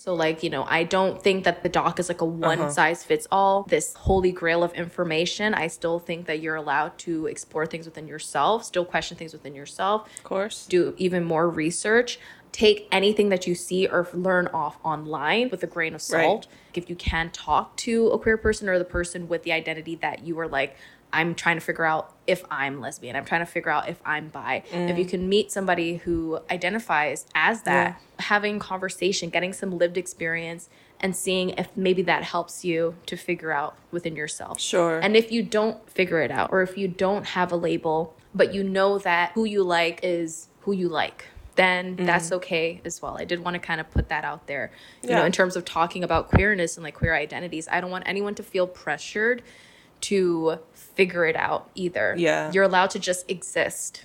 [0.00, 2.32] So like, you know, I don't think that the doc is like a uh-huh.
[2.32, 3.64] one size fits all.
[3.64, 5.52] This holy grail of information.
[5.52, 9.54] I still think that you're allowed to explore things within yourself, still question things within
[9.54, 10.64] yourself, of course.
[10.66, 12.18] do even more research.
[12.52, 16.24] Take anything that you see or learn off online with a grain of Right.
[16.24, 16.46] salt.
[16.74, 20.24] If you can talk to a queer person or the person with the identity that
[20.24, 20.76] you are like,
[21.12, 23.16] I'm trying to figure out if I'm lesbian.
[23.16, 24.62] I'm trying to figure out if I'm bi.
[24.70, 25.08] If you mm.
[25.08, 30.68] can meet somebody who identifies as that, having conversation, getting some lived experience,
[31.00, 34.60] and seeing if maybe that helps you to figure out within yourself.
[34.60, 35.00] Sure.
[35.00, 38.54] And if you don't figure it out, or if you don't have a label, but
[38.54, 41.24] you know that who you like is who you like,
[41.56, 43.16] then that's okay as well.
[43.18, 44.70] I did want to kind of put that out there.
[45.02, 48.04] You know, in terms of talking about queerness and like queer identities, I don't want
[48.06, 49.42] anyone to feel pressured
[50.02, 52.14] to figure it out either.
[52.16, 52.50] Yeah.
[52.52, 54.04] You're allowed to just exist.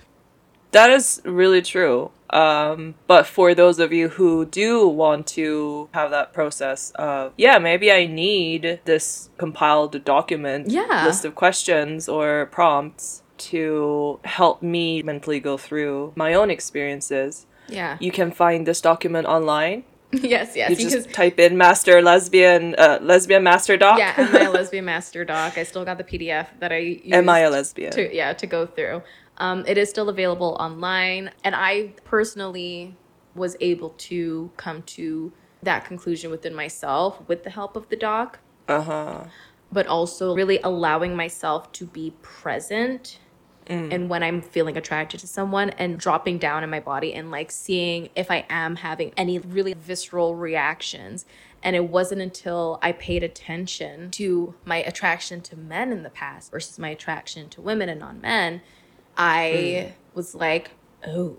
[0.72, 2.10] That is really true.
[2.28, 7.58] Um, but for those of you who do want to have that process of, yeah,
[7.58, 11.04] maybe I need this compiled document, Yeah.
[11.06, 17.46] list of questions or prompts to help me mentally go through my own experiences.
[17.68, 17.96] Yeah.
[18.00, 19.84] You can find this document online.
[20.12, 20.70] yes, yes.
[20.70, 23.98] You You just can- type in master lesbian, uh, lesbian master doc.
[23.98, 25.58] yeah, am I a lesbian master doc?
[25.58, 27.92] I still got the PDF that I used Am I a lesbian?
[27.92, 29.02] to yeah to go through.
[29.38, 32.96] Um, it is still available online, and I personally
[33.34, 38.38] was able to come to that conclusion within myself with the help of the doc,
[38.68, 39.24] Uh huh.
[39.72, 43.18] but also really allowing myself to be present.
[43.66, 43.92] Mm.
[43.92, 47.50] And when I'm feeling attracted to someone and dropping down in my body and like
[47.50, 51.24] seeing if I am having any really visceral reactions.
[51.62, 56.52] And it wasn't until I paid attention to my attraction to men in the past
[56.52, 58.62] versus my attraction to women and non men,
[59.16, 60.16] I hmm.
[60.16, 60.70] was like,
[61.06, 61.36] oh,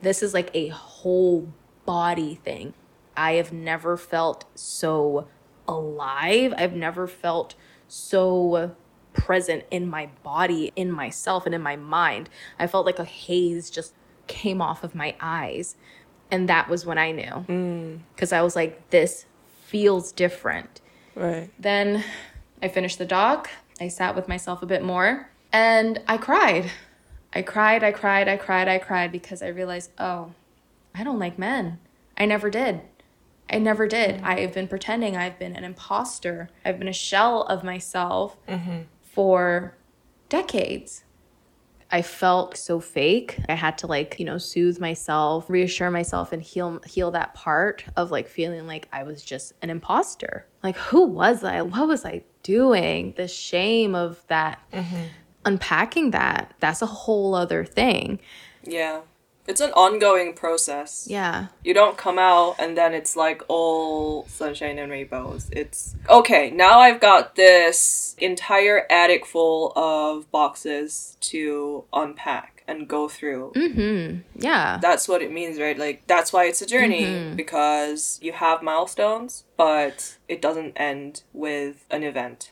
[0.00, 1.52] this is like a whole
[1.84, 2.72] body thing.
[3.16, 5.28] I have never felt so
[5.68, 6.54] alive.
[6.56, 7.54] I've never felt
[7.88, 8.74] so
[9.14, 12.28] present in my body, in myself, and in my mind.
[12.58, 13.94] I felt like a haze just
[14.26, 15.76] came off of my eyes.
[16.30, 17.44] And that was when I knew.
[17.48, 18.00] Mm.
[18.14, 19.26] Because I was like, this
[19.64, 20.80] feels different.
[21.14, 21.50] Right.
[21.58, 22.04] Then
[22.62, 23.50] I finished the doc.
[23.80, 26.70] I sat with myself a bit more and I cried.
[27.32, 30.32] I cried, I cried, I cried, I cried because I realized, oh,
[30.94, 31.78] I don't like men.
[32.16, 32.82] I never did.
[33.50, 34.20] I never did.
[34.20, 34.24] Mm.
[34.24, 35.16] I have been pretending.
[35.16, 36.48] I've been an imposter.
[36.64, 38.82] I've been a shell of myself mm-hmm.
[39.14, 39.76] For
[40.28, 41.04] decades.
[41.90, 43.38] I felt so fake.
[43.48, 47.84] I had to like, you know, soothe myself, reassure myself and heal heal that part
[47.96, 50.46] of like feeling like I was just an imposter.
[50.64, 51.62] Like who was I?
[51.62, 53.14] What was I doing?
[53.16, 54.58] The shame of that.
[54.72, 55.02] Mm-hmm.
[55.44, 56.54] Unpacking that.
[56.58, 58.18] That's a whole other thing.
[58.64, 59.02] Yeah.
[59.46, 61.06] It's an ongoing process.
[61.08, 61.48] Yeah.
[61.62, 65.48] You don't come out and then it's like all sunshine and rainbows.
[65.52, 73.06] It's okay, now I've got this entire attic full of boxes to unpack and go
[73.08, 73.52] through.
[73.54, 74.22] Mhm.
[74.36, 74.78] Yeah.
[74.80, 75.78] That's what it means, right?
[75.78, 81.84] Like that's why it's a journey because you have milestones, but it doesn't end with
[81.90, 82.50] an event.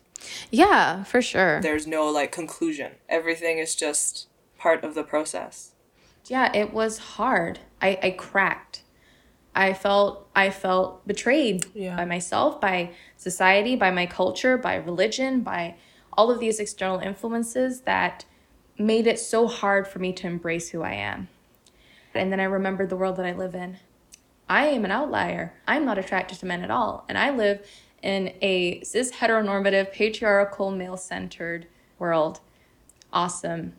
[0.50, 1.60] Yeah, for sure.
[1.62, 2.92] There's no like conclusion.
[3.08, 4.28] Everything is just
[4.58, 5.71] part of the process.
[6.26, 7.58] Yeah it was hard.
[7.80, 8.82] I i cracked.
[9.54, 11.96] I felt i felt betrayed Yeah.
[11.96, 15.74] by myself by society by my culture by religion by
[16.16, 18.24] all of these external influences that
[18.78, 21.28] made it so hard for me to embrace who i am.
[22.14, 23.78] And then i remembered the world that i live in.
[24.48, 25.54] I am an outlier.
[25.66, 27.04] I'm not attracted to men at all.
[27.08, 27.66] And i live
[28.02, 31.66] in a cis heteronormative patriarchal male centered
[31.98, 32.40] world.
[33.12, 33.74] Awesome.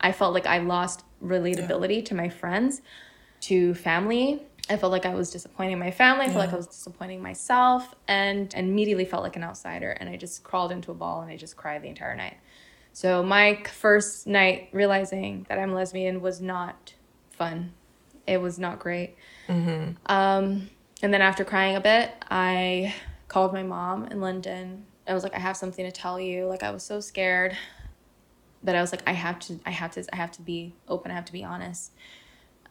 [0.00, 2.82] I felt like I lost relatability to my friends,
[3.42, 4.42] to family.
[4.68, 6.24] I felt like I was disappointing my family.
[6.24, 9.90] I felt like I was disappointing myself and immediately felt like an outsider.
[9.90, 12.36] And I just crawled into a ball and I just cried the entire night.
[12.92, 16.94] So my first night realizing that I'm lesbian was not
[17.30, 17.74] fun.
[18.26, 19.16] It was not great.
[20.06, 20.70] Um,
[21.02, 22.94] and then after crying a bit, I
[23.28, 24.86] called my mom in London.
[25.06, 26.46] I was like, I have something to tell you.
[26.46, 27.56] Like I was so scared,
[28.66, 31.12] but I was like, I have to, I have to, I have to be open.
[31.12, 31.92] I have to be honest.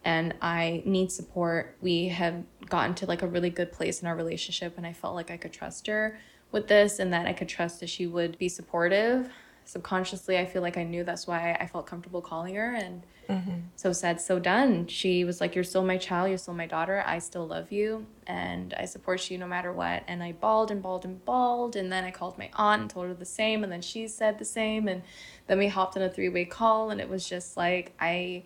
[0.04, 1.78] And I need support.
[1.82, 5.16] We have gotten to like a really good place in our relationship, and I felt
[5.16, 6.20] like I could trust her
[6.52, 9.32] with this, and that I could trust that she would be supportive.
[9.66, 13.60] Subconsciously, I feel like I knew that's why I felt comfortable calling her, and mm-hmm.
[13.76, 14.88] so said, so done.
[14.88, 17.04] She was like, You're still my child, you're still my daughter.
[17.06, 20.04] I still love you and I support you no matter what.
[20.08, 21.76] And I bawled and bawled and bawled.
[21.76, 23.64] And then I called my aunt and told her the same.
[23.64, 24.88] And then she said the same.
[24.88, 25.04] And
[25.48, 26.90] then we hopped on a three way call.
[26.90, 28.44] And it was just like, I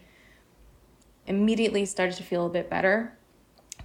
[1.28, 3.18] immediately started to feel a bit better.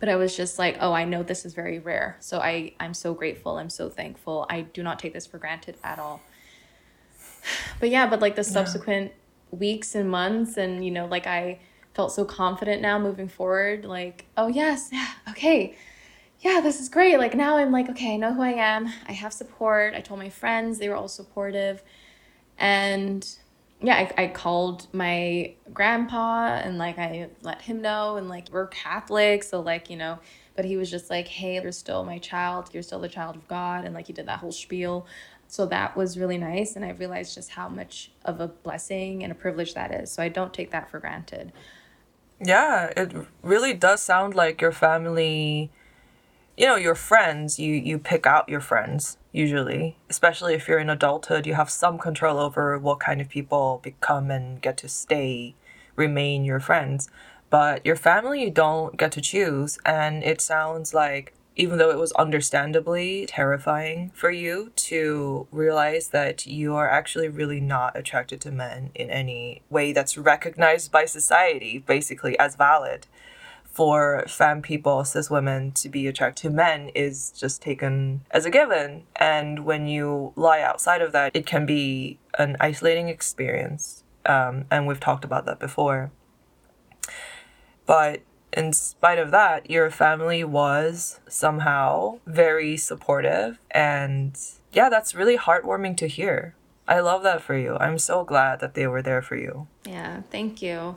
[0.01, 2.17] But I was just like, oh, I know this is very rare.
[2.21, 3.57] So I, I'm so grateful.
[3.59, 4.47] I'm so thankful.
[4.51, 6.21] I do not take this for granted at all.
[7.81, 9.13] But yeah, but like the subsequent
[9.51, 11.61] weeks and months, and you know, like I
[11.95, 13.85] felt so confident now moving forward.
[13.85, 15.77] Like, oh, yes, yeah, okay.
[16.41, 17.17] Yeah, this is great.
[17.17, 18.89] Like now I'm like, okay, I know who I am.
[19.09, 19.95] I have support.
[19.95, 21.83] I told my friends, they were all supportive.
[22.59, 23.27] And
[23.81, 28.67] yeah, I, I called my grandpa and like I let him know and like we're
[28.67, 30.19] Catholic, so like, you know,
[30.55, 33.49] but he was just like, Hey, you're still my child, you're still the child of
[33.49, 35.07] God, and like he did that whole spiel.
[35.55, 39.31] So that was really nice and I realized just how much of a blessing and
[39.31, 40.11] a privilege that is.
[40.11, 41.53] So I don't take that for granted.
[42.45, 45.71] Yeah, it really does sound like your family,
[46.57, 50.91] you know, your friends, you you pick out your friends usually, especially if you're in
[50.91, 55.55] adulthood, you have some control over what kind of people become and get to stay,
[55.95, 57.09] remain your friends.
[57.49, 61.99] But your family you don't get to choose and it sounds like even though it
[61.99, 68.51] was understandably terrifying for you to realize that you are actually really not attracted to
[68.51, 73.07] men in any way that's recognized by society, basically as valid,
[73.75, 78.51] for femme people, cis women, to be attracted to men is just taken as a
[78.51, 79.03] given.
[79.17, 84.05] And when you lie outside of that, it can be an isolating experience.
[84.27, 86.13] Um, and we've talked about that before.
[87.85, 88.23] But
[88.57, 93.59] in spite of that, your family was somehow very supportive.
[93.71, 94.39] And
[94.73, 96.55] yeah, that's really heartwarming to hear.
[96.87, 97.77] I love that for you.
[97.79, 99.67] I'm so glad that they were there for you.
[99.85, 100.97] Yeah, thank you.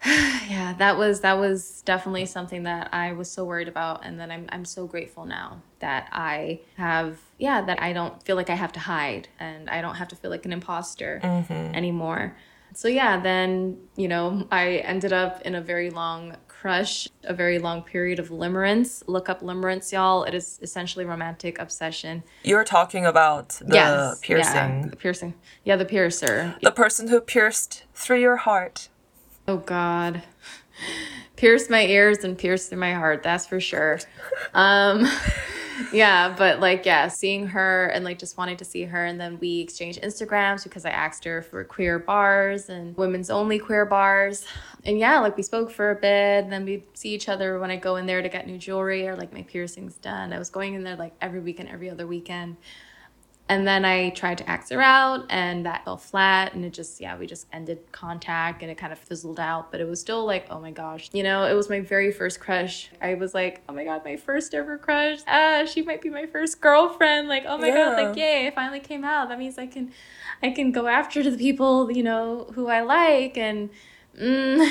[0.06, 4.30] yeah, that was that was definitely something that I was so worried about and then
[4.30, 8.54] I'm I'm so grateful now that I have yeah, that I don't feel like I
[8.54, 11.74] have to hide and I don't have to feel like an imposter mm-hmm.
[11.74, 12.36] anymore.
[12.74, 17.58] So yeah, then, you know, I ended up in a very long crush, a very
[17.58, 19.02] long period of limerence.
[19.06, 20.24] Look up limerence, y'all.
[20.24, 22.24] It is essentially romantic obsession.
[22.42, 24.54] You're talking about the yes, piercing.
[24.54, 25.34] Yeah, the piercing.
[25.64, 26.56] Yeah, the piercer.
[26.62, 28.88] The person who pierced through your heart.
[29.46, 30.22] Oh God.
[31.36, 34.00] Pierced my ears and pierced through my heart, that's for sure.
[34.52, 35.08] Um
[35.92, 39.38] yeah, but like yeah, seeing her and like just wanting to see her and then
[39.40, 44.46] we exchanged Instagrams because I asked her for queer bars and women's only queer bars.
[44.84, 47.70] And yeah, like we spoke for a bit, and then we see each other when
[47.70, 50.32] I go in there to get new jewelry or like my piercings done.
[50.32, 52.56] I was going in there like every weekend, every other weekend.
[53.50, 56.52] And then I tried to axe her out, and that fell flat.
[56.52, 59.70] And it just, yeah, we just ended contact and it kind of fizzled out.
[59.72, 62.40] But it was still like, oh my gosh, you know, it was my very first
[62.40, 62.90] crush.
[63.00, 65.20] I was like, oh my God, my first ever crush.
[65.26, 67.28] Ah, she might be my first girlfriend.
[67.28, 69.30] Like, oh my God, like, yay, it finally came out.
[69.30, 69.92] That means I can,
[70.42, 73.38] I can go after the people, you know, who I like.
[73.38, 73.70] And,
[74.20, 74.70] mm,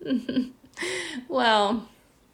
[1.28, 1.88] well,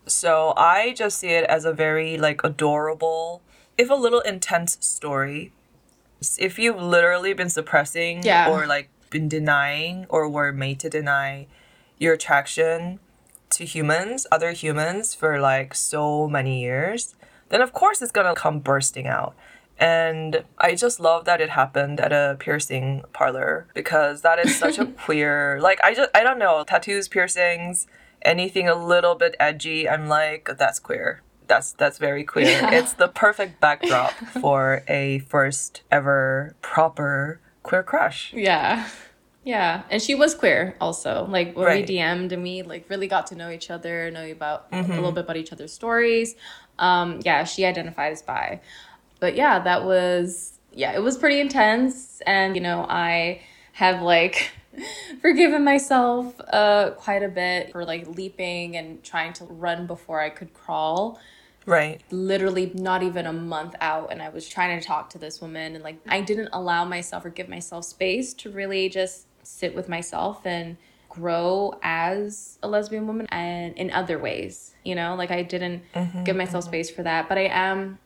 [0.06, 3.42] So I just see it as a very like adorable,
[3.76, 5.52] if a little intense story.
[6.38, 8.50] If you've literally been suppressing Yeah.
[8.50, 11.46] or like been denying or were made to deny
[11.98, 13.00] your attraction
[13.50, 17.14] to humans, other humans for like so many years,
[17.48, 19.34] then of course it's gonna come bursting out.
[19.80, 24.76] And I just love that it happened at a piercing parlor because that is such
[24.78, 27.86] a queer like I just I don't know, tattoos, piercings,
[28.22, 31.22] anything a little bit edgy, I'm like, that's queer.
[31.48, 32.46] That's that's very queer.
[32.46, 32.70] Yeah.
[32.74, 38.32] It's the perfect backdrop for a first ever proper queer crush.
[38.34, 38.86] Yeah.
[39.44, 39.82] Yeah.
[39.90, 41.26] And she was queer also.
[41.28, 41.88] Like when Right.
[41.88, 45.10] we DM'd and we like really got to know each other, know about a little
[45.12, 46.36] bit about each other's stories.
[46.78, 48.60] Um, yeah, she identified as bi.
[49.20, 52.20] But yeah, that was yeah, it was pretty intense.
[52.26, 53.40] And you know, I
[53.72, 54.50] have like
[55.22, 60.28] forgiven myself uh quite a bit for like leaping and trying to run before I
[60.30, 61.18] could crawl
[61.68, 62.00] Right.
[62.10, 65.74] literally not even a month out and I was trying to talk to this woman
[65.74, 69.88] and like I didn't allow myself or give myself space to really just sit with
[69.88, 70.76] myself and
[71.08, 75.14] grow as a lesbian woman and in other ways, you know?
[75.14, 76.70] Like I didn't mm-hmm, give myself mm-hmm.
[76.70, 77.98] space for that, but I am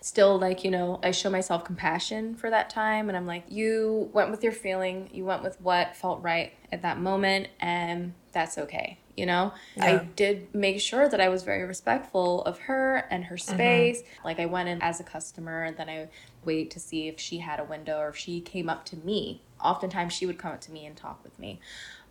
[0.00, 4.10] still like, you know, I show myself compassion for that time and I'm like, you
[4.12, 8.58] went with your feeling, you went with what felt right at that moment and that's
[8.58, 8.98] okay.
[9.16, 13.36] You know, I did make sure that I was very respectful of her and her
[13.36, 13.54] mm-hmm.
[13.54, 14.02] space.
[14.24, 16.08] Like I went in as a customer and then I
[16.44, 19.40] wait to see if she had a window or if she came up to me.
[19.62, 21.60] Oftentimes she would come up to me and talk with me.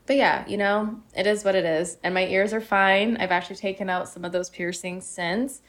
[0.05, 1.97] But yeah, you know, it is what it is.
[2.03, 3.17] And my ears are fine.
[3.17, 5.61] I've actually taken out some of those piercings since.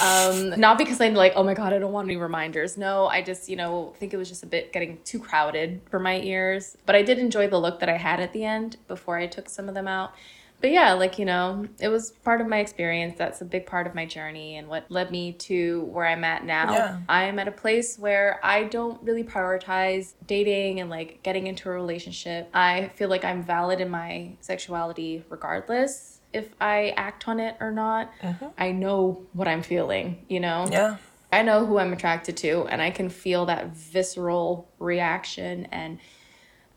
[0.00, 2.76] Um, not because I'm like, oh my God, I don't want any reminders.
[2.76, 5.98] No, I just, you know, think it was just a bit getting too crowded for
[5.98, 6.76] my ears.
[6.86, 9.48] But I did enjoy the look that I had at the end before I took
[9.48, 10.12] some of them out.
[10.60, 13.16] But yeah, like, you know, it was part of my experience.
[13.16, 16.44] That's a big part of my journey and what led me to where I'm at
[16.44, 16.72] now.
[16.72, 16.98] Yeah.
[17.08, 21.70] I am at a place where I don't really prioritize dating and like getting into
[21.70, 22.50] a relationship.
[22.52, 27.70] I feel like I'm valid in my sexuality regardless if I act on it or
[27.70, 28.12] not.
[28.22, 28.50] Uh-huh.
[28.56, 30.66] I know what I'm feeling, you know?
[30.70, 30.96] Yeah.
[31.32, 35.98] I know who I'm attracted to and I can feel that visceral reaction and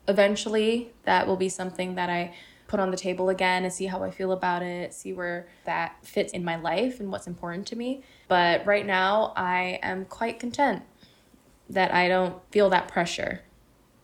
[0.06, 2.34] eventually that will be something that I
[2.66, 5.96] put on the table again and see how I feel about it, see where that
[6.02, 8.02] fits in my life and what's important to me.
[8.28, 10.82] But right now I am quite content
[11.68, 13.42] that I don't feel that pressure.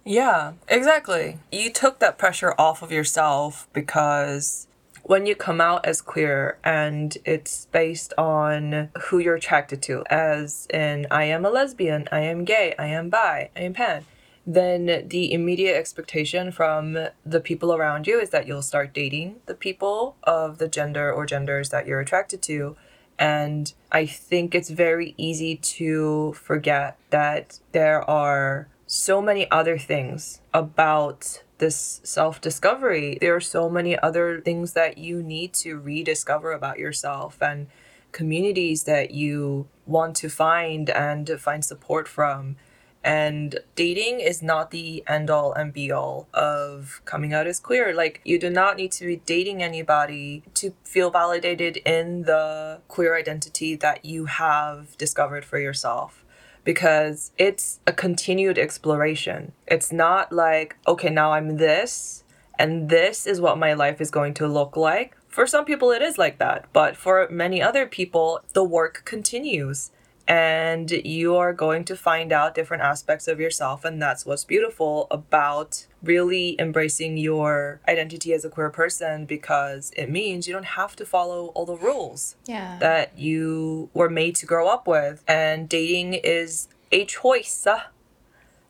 [0.05, 1.39] Yeah, exactly.
[1.53, 4.67] You took that pressure off of yourself because
[5.03, 10.67] when you come out as queer and it's based on who you're attracted to, as
[10.73, 14.05] in, I am a lesbian, I am gay, I am bi, I am pan,
[14.47, 19.55] then the immediate expectation from the people around you is that you'll start dating the
[19.55, 22.77] people of the gender or genders that you're attracted to.
[23.19, 30.41] And I think it's very easy to forget that there are so many other things
[30.53, 33.17] about this self discovery.
[33.21, 37.69] There are so many other things that you need to rediscover about yourself and
[38.11, 42.57] communities that you want to find and find support from.
[43.05, 47.95] And dating is not the end all and be all of coming out as queer.
[47.95, 53.17] Like, you do not need to be dating anybody to feel validated in the queer
[53.17, 56.25] identity that you have discovered for yourself
[56.65, 59.53] because it's a continued exploration.
[59.67, 62.25] It's not like, okay, now I'm this,
[62.59, 65.17] and this is what my life is going to look like.
[65.29, 69.91] For some people, it is like that, but for many other people, the work continues.
[70.31, 75.09] And you are going to find out different aspects of yourself, and that's what's beautiful
[75.11, 80.95] about really embracing your identity as a queer person because it means you don't have
[80.97, 82.77] to follow all the rules Yeah.
[82.79, 85.25] that you were made to grow up with.
[85.27, 87.81] And dating is a choice, uh,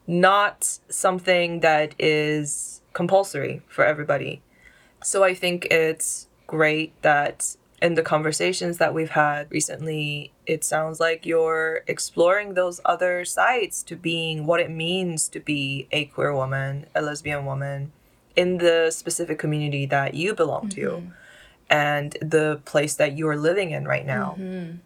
[0.07, 4.41] not something that is compulsory for everybody.
[5.05, 11.01] So I think it's great that in the conversations that we've had recently, it sounds
[11.01, 16.35] like you're exploring those other sides to being what it means to be a queer
[16.35, 17.93] woman, a lesbian woman
[18.37, 21.09] in the specific community that you belong to mm-hmm.
[21.71, 24.37] and the place that you are living in right now.
[24.39, 24.77] Mm-hmm.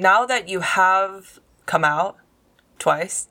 [0.00, 2.16] Now that you have come out
[2.78, 3.28] twice,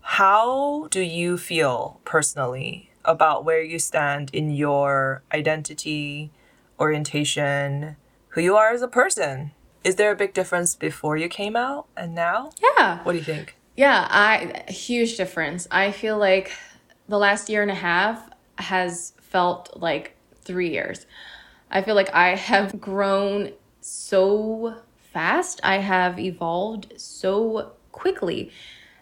[0.00, 6.30] how do you feel personally about where you stand in your identity,
[6.78, 7.96] orientation,
[8.28, 9.52] who you are as a person?
[9.82, 12.50] Is there a big difference before you came out and now?
[12.60, 13.02] Yeah.
[13.02, 13.56] What do you think?
[13.76, 15.66] Yeah, I huge difference.
[15.70, 16.52] I feel like
[17.08, 21.06] the last year and a half has felt like 3 years.
[21.70, 24.76] I feel like I have grown so
[25.12, 25.60] fast.
[25.62, 28.52] I have evolved so quickly.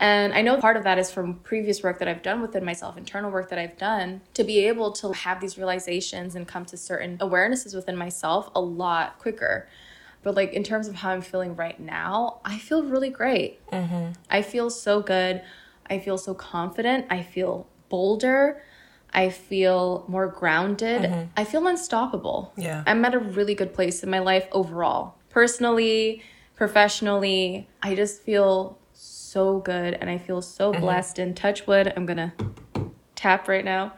[0.02, 2.96] And I know part of that is from previous work that I've done within myself,
[2.96, 6.76] internal work that I've done, to be able to have these realizations and come to
[6.76, 9.68] certain awarenesses within myself a lot quicker.
[10.24, 13.64] But like in terms of how I'm feeling right now, I feel really great.
[13.70, 14.14] Mm-hmm.
[14.28, 15.40] I feel so good.
[15.88, 17.06] I feel so confident.
[17.08, 18.60] I feel bolder.
[19.14, 21.02] I feel more grounded.
[21.02, 21.26] Mm-hmm.
[21.36, 22.52] I feel unstoppable.
[22.56, 22.82] Yeah.
[22.88, 25.14] I'm at a really good place in my life overall.
[25.30, 26.24] Personally,
[26.56, 28.80] professionally, I just feel
[29.32, 30.80] so good and I feel so mm-hmm.
[30.80, 31.92] blessed and touch wood.
[31.96, 32.32] I'm going to
[33.14, 33.94] tap right now.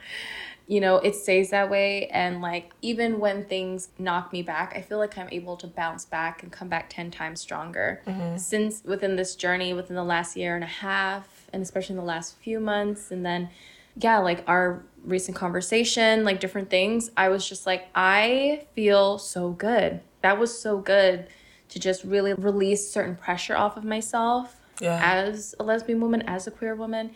[0.67, 4.81] You know, it stays that way and like even when things knock me back, I
[4.81, 8.01] feel like I'm able to bounce back and come back 10 times stronger.
[8.07, 8.39] Mm-hmm.
[8.39, 12.05] Since within this journey within the last year and a half and especially in the
[12.05, 13.11] last few months.
[13.11, 13.51] And then,
[13.97, 19.51] yeah, like our recent conversation, like different things, I was just like, I feel so
[19.51, 20.01] good.
[20.23, 21.29] That was so good
[21.69, 25.01] to just really release certain pressure off of myself Yeah.
[25.03, 27.11] as a lesbian woman, as a queer woman,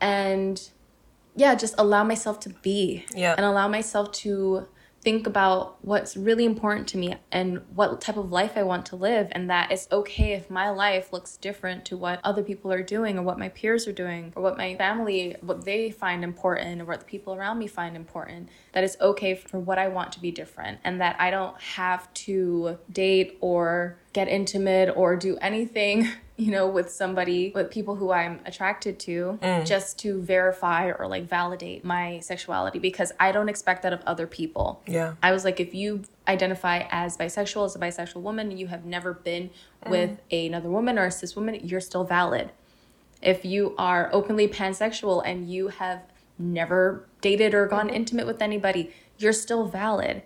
[0.00, 0.70] and
[1.36, 3.34] yeah, just allow myself to be Yeah.
[3.36, 4.66] and allow myself to
[5.02, 8.96] think about what's really important to me and what type of life I want to
[8.96, 12.82] live, and that it's okay if my life looks different to what other people are
[12.82, 16.82] doing, or what my peers are doing, or what my family, what they find important,
[16.82, 18.50] or what the people around me find important.
[18.72, 22.12] That it's okay for what I want to be different, and that I don't have
[22.26, 26.08] to date or get intimate or do anything
[26.40, 29.66] you know with somebody with people who i'm attracted to mm.
[29.66, 34.26] just to verify or like validate my sexuality because i don't expect that of other
[34.26, 34.82] people.
[34.86, 35.14] Yeah.
[35.22, 38.84] i was like if you identify as bisexual as a bisexual woman and you have
[38.84, 39.50] never been
[39.84, 39.90] mm.
[39.90, 42.50] with another woman or a cis woman you're still valid.
[43.22, 46.02] If you are openly pansexual and you have
[46.38, 47.96] never dated or gone mm-hmm.
[47.96, 50.22] intimate with anybody you're still valid.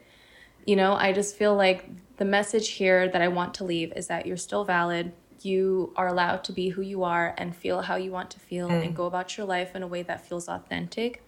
[0.64, 4.06] You know, I just feel like the message here that I want to leave is
[4.06, 5.12] that you're still valid.
[5.44, 8.68] You are allowed to be who you are and feel how you want to feel
[8.68, 8.94] and hmm.
[8.94, 11.22] go about your life in a way that feels authentic,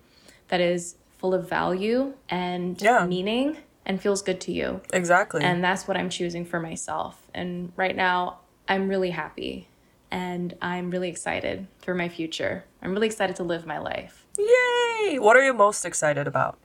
[0.49, 3.07] that is full of value and Yeah.
[3.07, 4.81] meaning and feels good to you.
[4.93, 5.43] Exactly.
[5.43, 7.23] And that's what I'm choosing for myself.
[7.35, 9.69] And right now, I'm really happy
[10.11, 12.65] and I'm really excited for my future.
[12.83, 14.25] I'm really excited to live my life.
[14.39, 15.19] Yay!
[15.19, 16.59] What are you most excited about?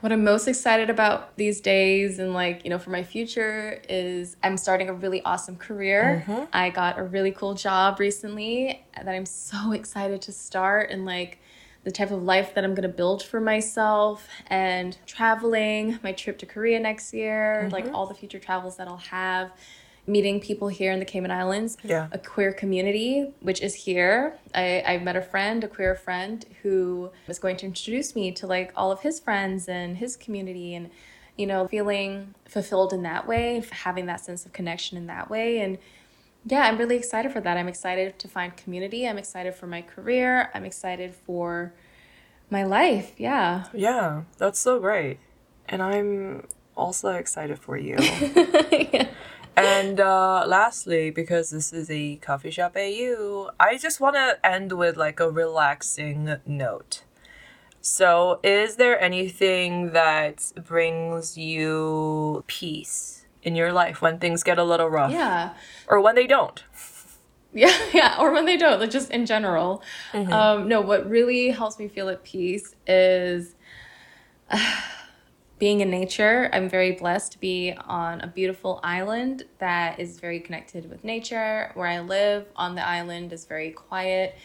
[0.00, 4.36] What I'm most excited about these days and like, you know, for my future is
[4.42, 6.24] I'm starting a really awesome career.
[6.26, 6.44] Mm-hmm.
[6.52, 11.38] I got a really cool job recently that I'm so excited to start and like
[11.84, 16.36] the type of life that I'm going to build for myself and traveling, my trip
[16.38, 17.94] to Korea next year, like mm-hmm.
[17.94, 19.52] all the future travels that I'll have,
[20.06, 22.08] meeting people here in the Cayman Islands, Yeah.
[22.12, 24.38] a queer community, which is here.
[24.54, 28.46] I, I met a friend, a queer friend, who was going to introduce me to
[28.46, 30.90] like all of his friends and his community and,
[31.36, 35.58] you know, feeling fulfilled in that way, having that sense of connection in that way.
[35.58, 35.78] And
[36.44, 37.56] yeah, I'm really excited for that.
[37.56, 39.08] I'm excited to find community.
[39.08, 40.50] I'm excited for my career.
[40.54, 41.72] I'm excited for
[42.48, 43.14] my life.
[43.18, 43.64] Yeah.
[43.74, 45.18] Yeah, that's so great.
[45.68, 46.46] And I'm
[46.76, 47.96] also excited for you.
[49.56, 54.72] And uh, lastly, because this is a coffee shop AU, I just want to end
[54.72, 57.02] with like a relaxing note.
[57.80, 64.64] So, is there anything that brings you peace in your life when things get a
[64.64, 65.12] little rough?
[65.12, 65.54] Yeah.
[65.88, 66.62] Or when they don't?
[67.52, 69.82] Yeah, yeah, or when they don't, like just in general.
[70.12, 73.54] Um, no, what really helps me feel at peace is
[75.58, 76.50] being in nature.
[76.52, 81.70] I'm very blessed to be on a beautiful island that is very connected with nature.
[81.74, 84.36] Where I live on the island is very quiet.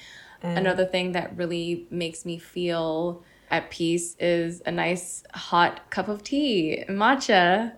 [0.43, 6.23] Another thing that really makes me feel at peace is a nice hot cup of
[6.23, 7.73] tea, matcha.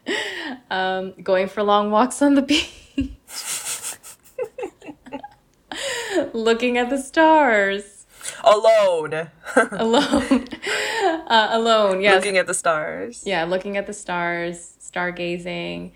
[0.70, 2.70] um, going for long walks on the beach.
[6.32, 7.93] looking at the stars
[8.46, 9.30] Alone.
[9.72, 10.46] alone
[11.26, 13.22] uh, alone yes Looking at the stars.
[13.26, 15.92] yeah looking at the stars stargazing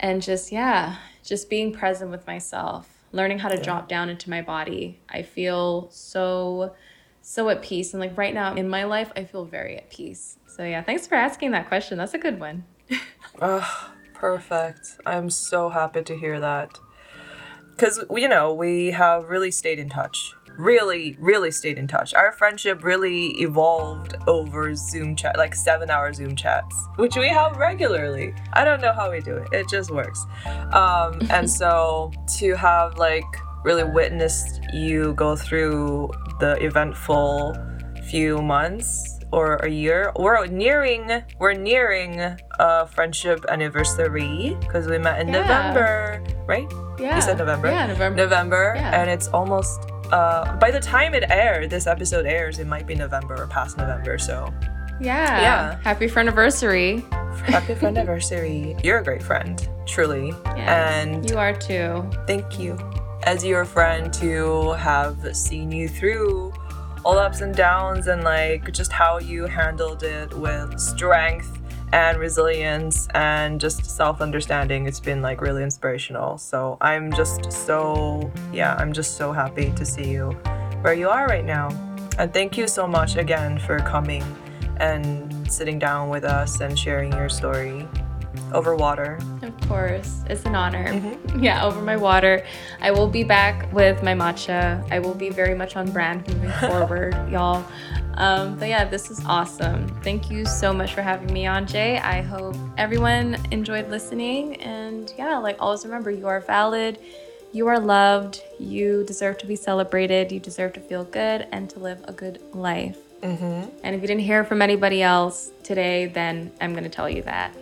[0.00, 4.42] and just yeah just being present with myself learning how to drop down into my
[4.42, 6.74] body i feel so
[7.22, 10.36] so at peace and like right now in my life i feel very at peace
[10.46, 12.64] so yeah thanks for asking that question that's a good one
[13.40, 14.98] Ugh, perfect.
[15.06, 16.78] I'm so happy to hear that.
[17.70, 20.34] Because, you know, we have really stayed in touch.
[20.56, 22.14] Really, really stayed in touch.
[22.14, 27.56] Our friendship really evolved over Zoom chat, like seven hour Zoom chats, which we have
[27.56, 28.34] regularly.
[28.52, 30.24] I don't know how we do it, it just works.
[30.72, 33.24] Um, and so to have like
[33.64, 37.56] really witnessed you go through the eventful
[38.10, 40.12] few months or a year.
[40.16, 42.20] We're nearing we're nearing
[42.60, 45.40] a friendship anniversary because we met in Yeah.
[45.40, 46.70] November, right?
[47.00, 47.68] yeah You said November.
[47.70, 49.00] yeah november November, Yeah.
[49.00, 49.90] and it's almost.
[50.14, 53.76] Uh, by the time it airs, this episode airs, it might be November or past
[53.76, 54.16] November.
[54.18, 54.52] So
[55.00, 55.78] yeah Yeah.
[55.82, 57.04] happy for anniversary
[57.54, 58.76] happy friend anniversary!
[58.84, 59.56] You're a great friend,
[59.88, 62.78] truly, yeah and you are too thank you
[63.24, 66.52] as your friend to have seen you through
[67.04, 71.50] all ups and downs and like just how you handled it with strength
[71.94, 78.74] and resilience and just self-understanding it's been like really inspirational so i'm just so yeah
[78.80, 80.30] i'm just so happy to see you
[80.82, 81.68] where you are right now
[82.18, 84.24] and thank you so much again for coming
[84.78, 87.86] and sitting down with us and sharing your story
[88.52, 89.18] over water.
[89.42, 90.86] Of course, it's an honor.
[90.86, 91.42] Mhm.
[91.42, 92.44] Yeah, over my water.
[92.80, 94.84] I will be back with my matcha.
[94.92, 97.64] I will be very much on brand moving forward, y'all.
[98.16, 99.88] Um, but yeah, this is awesome.
[100.02, 101.98] Thank you so much for having me on, Jay.
[101.98, 104.56] I hope everyone enjoyed listening.
[104.62, 106.98] And yeah, like always remember, you are valid,
[107.52, 111.78] you are loved, you deserve to be celebrated, you deserve to feel good and to
[111.78, 112.98] live a good life.
[113.22, 113.68] Mm-hmm.
[113.82, 117.22] And if you didn't hear from anybody else today, then I'm going to tell you
[117.22, 117.54] that.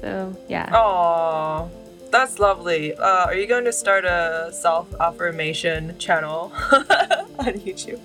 [0.00, 0.70] So yeah.
[0.72, 1.68] Aw,
[2.10, 2.94] that's lovely.
[2.94, 8.00] Uh, are you going to start a self affirmation channel on YouTube?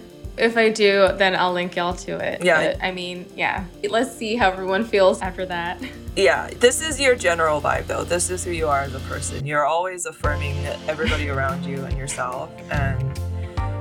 [0.38, 2.44] If I do, then I'll link y'all to it.
[2.44, 2.72] Yeah.
[2.72, 3.64] But, I mean, yeah.
[3.88, 5.80] Let's see how everyone feels after that.
[6.16, 8.02] Yeah, this is your general vibe though.
[8.02, 9.44] This is who you are as a person.
[9.44, 10.56] You're always affirming
[10.88, 12.50] everybody around you and yourself.
[12.70, 13.20] And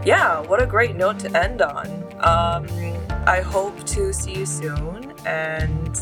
[0.06, 1.88] yeah, what a great note to end on.
[2.20, 2.68] Um,
[3.26, 5.14] I hope to see you soon.
[5.26, 5.96] And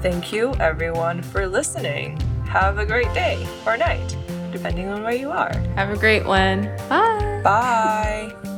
[0.00, 2.18] thank you everyone for listening.
[2.46, 4.16] Have a great day or night,
[4.50, 5.52] depending on where you are.
[5.76, 6.64] Have a great one.
[6.88, 7.40] Bye.
[7.44, 8.51] Bye.